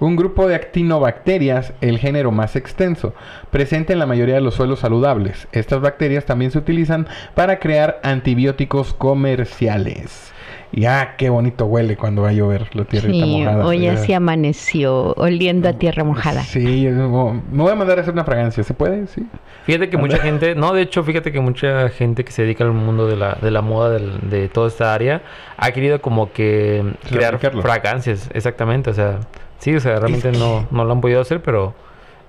[0.00, 3.14] un grupo de actinobacterias, el género más extenso,
[3.50, 5.46] presente en la mayoría de los suelos saludables.
[5.52, 10.32] Estas bacterias también se utilizan para crear antibióticos comerciales.
[10.72, 13.66] Y ah, qué bonito huele cuando va a llover la tierrita sí, mojada.
[13.66, 16.42] Hoy así amaneció, oliendo a tierra mojada.
[16.44, 19.08] Sí, me voy a mandar a hacer una fragancia, ¿se puede?
[19.08, 19.26] Sí.
[19.64, 22.72] Fíjate que mucha gente, no, de hecho, fíjate que mucha gente que se dedica al
[22.72, 25.22] mundo de la, de la moda de toda esta área
[25.56, 29.18] ha querido como que crear fragancias, exactamente, o sea,
[29.60, 31.74] Sí, o sea, realmente no, no lo han podido hacer, pero...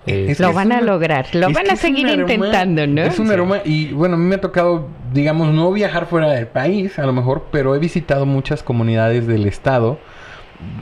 [0.08, 3.04] Eh, lo van a lograr, lo van a seguir intentando, ¿no?
[3.04, 6.48] Es un aroma y bueno, a mí me ha tocado, digamos, no viajar fuera del
[6.48, 10.00] país, a lo mejor, pero he visitado muchas comunidades del estado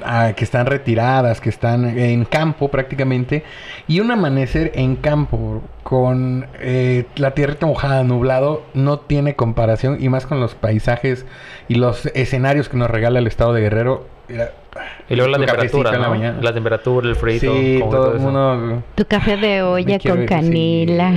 [0.05, 3.43] ah, que están retiradas, que están en campo prácticamente,
[3.89, 10.07] y un amanecer en campo con eh, la tierra mojada, nublado, no tiene comparación, y
[10.07, 11.25] más con los paisajes
[11.67, 14.18] y los escenarios que nos regala el estado de Guerrero
[15.09, 16.41] y luego la temperatura, ¿no?
[16.41, 17.39] la, temperatura, el frío.
[17.39, 18.83] Sí, todo, el mundo...
[18.93, 21.13] Tu café de olla con canela.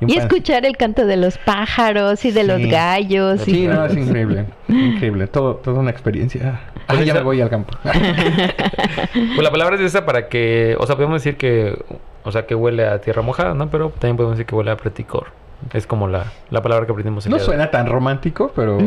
[0.00, 3.42] y, escuchar el canto de los pájaros y de los gallos.
[3.42, 4.46] Sí, no, es increíble.
[4.66, 5.28] increíble.
[5.28, 6.60] Todo, toda una experiencia.
[6.88, 7.72] Ah, ya me voy al campo.
[7.82, 10.76] pues la palabra es esa para que...
[10.80, 11.78] O sea, podemos decir que...
[12.24, 13.70] O sea, que huele a tierra mojada, ¿no?
[13.70, 15.28] Pero también podemos decir que huele a preticor.
[15.72, 18.78] Es como la, la palabra que aprendimos en No suena tan romántico, pero...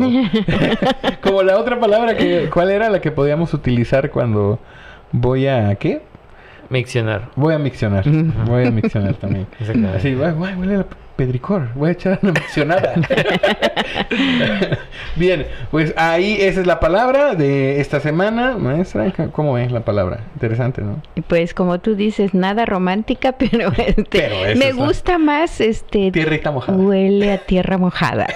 [1.22, 2.50] como la otra palabra que...
[2.52, 4.58] ¿Cuál era la que podíamos utilizar cuando
[5.12, 5.74] voy a...
[5.76, 6.02] ¿Qué?
[6.70, 7.28] Miccionar.
[7.36, 8.04] Voy a miccionar.
[8.46, 9.46] Voy a miccionar también.
[9.60, 9.98] Exactamente.
[9.98, 10.86] Así, huele a
[11.22, 11.68] pedricor.
[11.76, 12.94] Voy a echar una miccionada.
[15.16, 18.56] Bien, pues ahí esa es la palabra de esta semana.
[18.58, 20.24] Maestra, ¿cómo es la palabra?
[20.34, 21.00] Interesante, ¿no?
[21.28, 26.10] Pues como tú dices, nada romántica, pero, este, me gusta más este...
[26.10, 26.76] Tierrita mojada.
[26.76, 28.26] Huele a tierra mojada.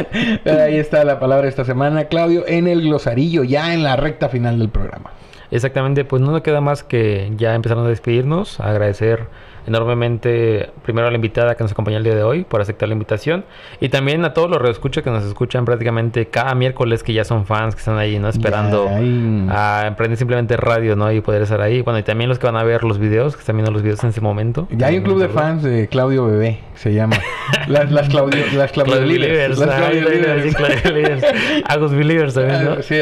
[0.46, 4.58] ahí está la palabra esta semana, Claudio, en el glosarillo, ya en la recta final
[4.58, 5.10] del programa.
[5.50, 9.26] Exactamente, pues no nos queda más que ya empezar a despedirnos, agradecer
[9.70, 12.94] enormemente primero a la invitada que nos acompaña el día de hoy por aceptar la
[12.94, 13.44] invitación
[13.80, 17.46] y también a todos los reescuchas que nos escuchan prácticamente cada miércoles que ya son
[17.46, 21.82] fans que están ahí no esperando a emprender simplemente radio no y poder estar ahí.
[21.82, 24.02] Bueno y también los que van a ver los videos que están viendo los videos
[24.02, 24.66] en ese momento.
[24.72, 27.16] Ya hay un club de fans de Claudio Bebé se llama.
[27.68, 31.24] Las, las Claudio las Claudio, Claudio Believers, las Claudio Believers
[31.66, 32.82] Agus Believers también ¿no?
[32.82, 32.96] sí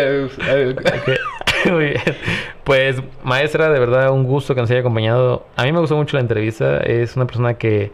[1.71, 2.03] Muy bien.
[2.65, 5.47] Pues, maestra, de verdad, un gusto que nos haya acompañado.
[5.57, 6.79] A mí me gustó mucho la entrevista.
[6.79, 7.93] Es una persona que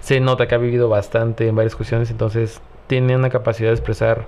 [0.00, 4.26] se nota que ha vivido bastante en varias cuestiones, entonces tiene una capacidad de expresar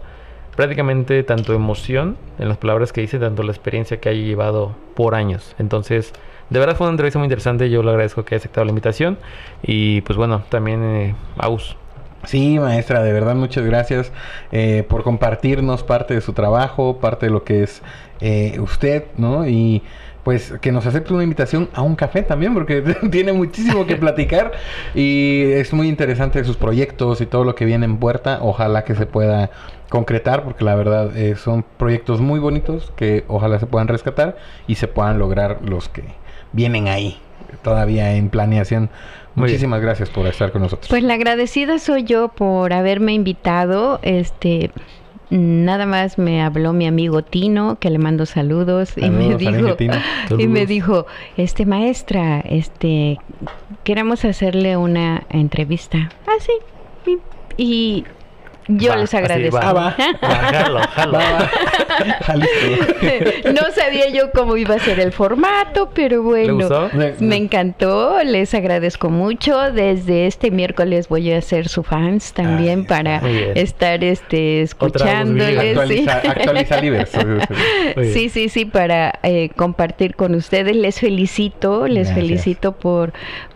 [0.55, 5.15] prácticamente tanto emoción en las palabras que dice, tanto la experiencia que haya llevado por
[5.15, 5.57] años.
[5.59, 6.13] Entonces,
[6.51, 7.71] de verdad fue una entrevista muy interesante.
[7.71, 9.19] Yo le agradezco que haya aceptado la invitación.
[9.63, 11.77] Y pues bueno, también eh, Aus,
[12.25, 14.13] Sí, maestra, de verdad muchas gracias
[14.53, 17.83] eh, por compartirnos parte de su trabajo, parte de lo que es
[18.23, 19.47] eh, usted, ¿no?
[19.49, 19.83] Y
[20.23, 24.53] pues que nos acepte una invitación a un café también, porque tiene muchísimo que platicar
[24.95, 28.39] y es muy interesante sus proyectos y todo lo que viene en puerta.
[28.41, 29.51] Ojalá que se pueda
[29.89, 34.37] concretar, porque la verdad eh, son proyectos muy bonitos que ojalá se puedan rescatar
[34.69, 36.05] y se puedan lograr los que
[36.53, 37.19] vienen ahí.
[37.63, 38.89] todavía en planeación.
[39.35, 40.89] Muchísimas gracias por estar con nosotros.
[40.89, 43.99] Pues la agradecida soy yo por haberme invitado.
[44.03, 44.71] Este,
[45.33, 49.77] nada más me habló mi amigo Tino, que le mando saludos, y me dijo
[50.39, 51.07] y me dijo,
[51.37, 53.19] "Este maestra, este
[53.83, 56.53] queremos hacerle una entrevista." Ah, sí.
[57.57, 58.05] y
[58.69, 59.59] yo les agradezco.
[59.63, 59.95] Ah,
[63.53, 66.69] no sabía yo cómo iba a ser el formato, pero bueno,
[67.21, 68.23] me encantó.
[68.25, 69.73] Les agradezco mucho.
[69.73, 73.21] Desde este miércoles voy a ser su fans también para
[73.55, 75.79] estar este escuchándoles.
[78.13, 78.29] sí.
[78.29, 80.75] sí, sí, para eh, compartir con ustedes.
[80.77, 83.13] Les felicito, les felicito por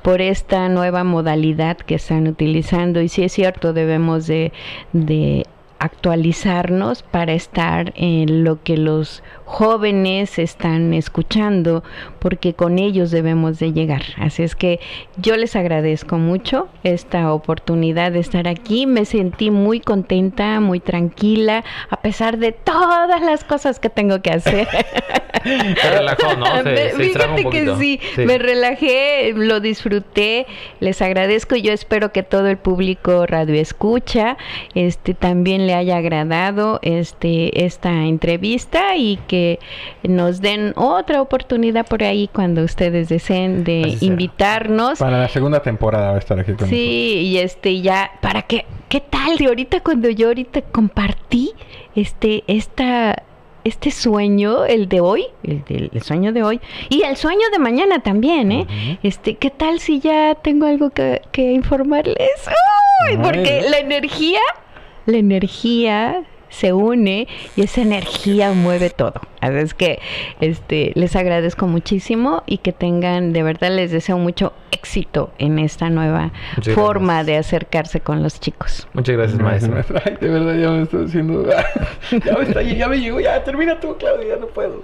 [0.06, 3.00] por esta nueva modalidad que están utilizando.
[3.00, 4.52] Y si es cierto debemos de,
[4.92, 5.44] de
[5.80, 11.84] actualizarnos para estar en lo que los jóvenes están escuchando
[12.18, 14.02] porque con ellos debemos de llegar.
[14.18, 14.80] Así es que
[15.16, 18.86] yo les agradezco mucho esta oportunidad de estar aquí.
[18.86, 24.30] Me sentí muy contenta, muy tranquila, a pesar de todas las cosas que tengo que
[24.30, 24.68] hacer.
[25.44, 26.46] Se relajó, ¿no?
[26.96, 30.46] fíjate que sí, me relajé, lo disfruté,
[30.80, 31.54] les agradezco.
[31.54, 34.36] Yo espero que todo el público radio escucha,
[34.74, 39.35] este también le haya agradado este esta entrevista y que
[40.02, 44.98] nos den otra oportunidad por ahí cuando ustedes deseen de invitarnos.
[44.98, 48.64] Para la segunda temporada va a estar aquí con Sí, y este ya, para que,
[48.88, 51.52] ¿qué tal de ahorita cuando yo ahorita compartí
[51.94, 53.22] este, esta
[53.66, 57.98] este sueño, el de hoy, el, del sueño de hoy, y el sueño de mañana
[57.98, 58.98] también, ¿eh?
[59.02, 62.16] Este, ¿qué tal si ya tengo algo que, informarles?
[63.20, 64.38] Porque la energía,
[65.06, 66.22] la energía
[66.56, 69.20] se une y esa energía mueve todo.
[69.40, 70.00] Así es que
[70.40, 75.90] este, les agradezco muchísimo y que tengan, de verdad les deseo mucho éxito en esta
[75.90, 76.32] nueva
[76.74, 78.88] forma de acercarse con los chicos.
[78.94, 79.76] Muchas gracias, maestro.
[80.04, 81.46] Ay, de verdad ya me estoy haciendo...
[82.24, 84.82] ya, me está, ya me llegó, ya termina tú, Claudia, ya no puedo.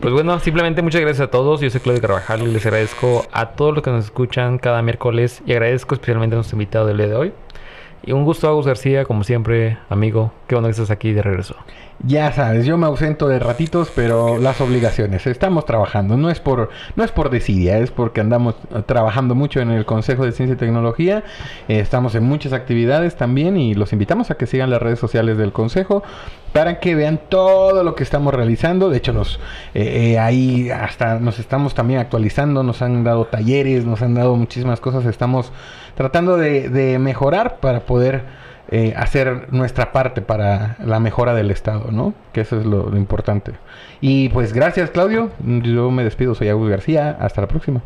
[0.00, 1.60] pues bueno, simplemente muchas gracias a todos.
[1.60, 5.42] Yo soy Claudio Carvajal y les agradezco a todos los que nos escuchan cada miércoles
[5.46, 7.32] y agradezco especialmente a nuestro invitado del día de hoy.
[8.04, 10.32] Y un gusto, Agus García, como siempre, amigo.
[10.46, 11.54] Qué bueno que estás aquí de regreso.
[12.02, 15.26] Ya sabes, yo me ausento de ratitos, pero las obligaciones.
[15.26, 16.16] Estamos trabajando.
[16.16, 18.54] No es por, no es por desidia, es porque andamos
[18.86, 21.24] trabajando mucho en el Consejo de Ciencia y Tecnología.
[21.68, 25.36] Eh, estamos en muchas actividades también y los invitamos a que sigan las redes sociales
[25.36, 26.02] del Consejo
[26.54, 28.88] para que vean todo lo que estamos realizando.
[28.88, 29.38] De hecho, nos
[29.74, 34.36] eh, eh, ahí hasta nos estamos también actualizando, nos han dado talleres, nos han dado
[34.36, 35.04] muchísimas cosas.
[35.04, 35.52] Estamos
[35.94, 38.39] tratando de, mejorar para poder
[38.70, 42.14] eh, hacer nuestra parte para la mejora del Estado, ¿no?
[42.32, 43.52] Que eso es lo, lo importante.
[44.00, 45.30] Y pues gracias, Claudio.
[45.40, 47.16] Yo me despido, soy Agus García.
[47.20, 47.82] Hasta la próxima.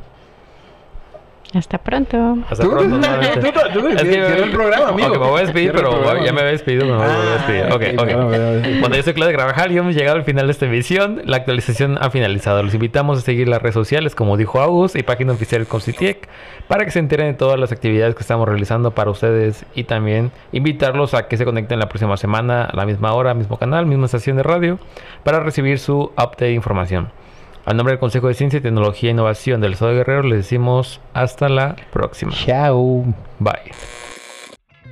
[1.55, 2.39] Hasta pronto.
[2.51, 3.01] Hasta pronto.
[3.97, 5.11] es que el programa, amigo.
[5.11, 7.65] me voy a despedir, pero ya me había despedido, me voy a despedir.
[7.71, 8.81] Ah, ok, ok.
[8.81, 11.23] Cuando yo soy Claudio Gravajal y hemos llegado al final de esta emisión.
[11.25, 12.63] La actualización ha finalizado.
[12.63, 16.29] Los invitamos a seguir las redes sociales, como dijo August, y página oficial del Concitiec,
[16.69, 20.33] para que se enteren de todas las actividades que estamos realizando para ustedes y también
[20.53, 24.07] invitarlos a que se conecten la próxima semana a la misma hora, mismo canal, misma
[24.07, 24.79] estación de radio,
[25.23, 27.24] para recibir su update de información.
[27.67, 31.01] A nombre del Consejo de Ciencia, Tecnología e Innovación del Estado de Guerrero, les decimos
[31.15, 32.33] hasta la próxima.
[32.33, 33.05] Chao.
[33.39, 33.73] Bye.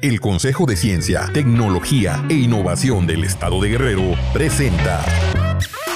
[0.00, 5.04] El Consejo de Ciencia, Tecnología e Innovación del Estado de Guerrero presenta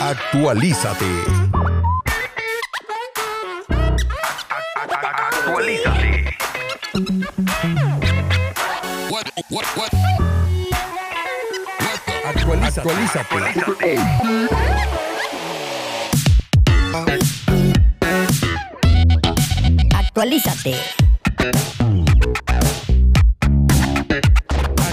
[0.00, 1.06] Actualízate.
[5.46, 6.36] Actualízate.
[12.24, 12.80] Actualízate.
[12.80, 14.95] Actualízate.
[20.16, 20.74] Actualízate.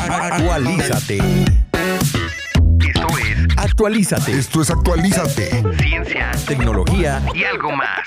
[0.10, 1.18] Actualízate.
[2.78, 4.32] Esto es Actualízate.
[4.34, 5.64] Esto es Actualízate.
[5.82, 8.06] Ciencia, tecnología y algo más.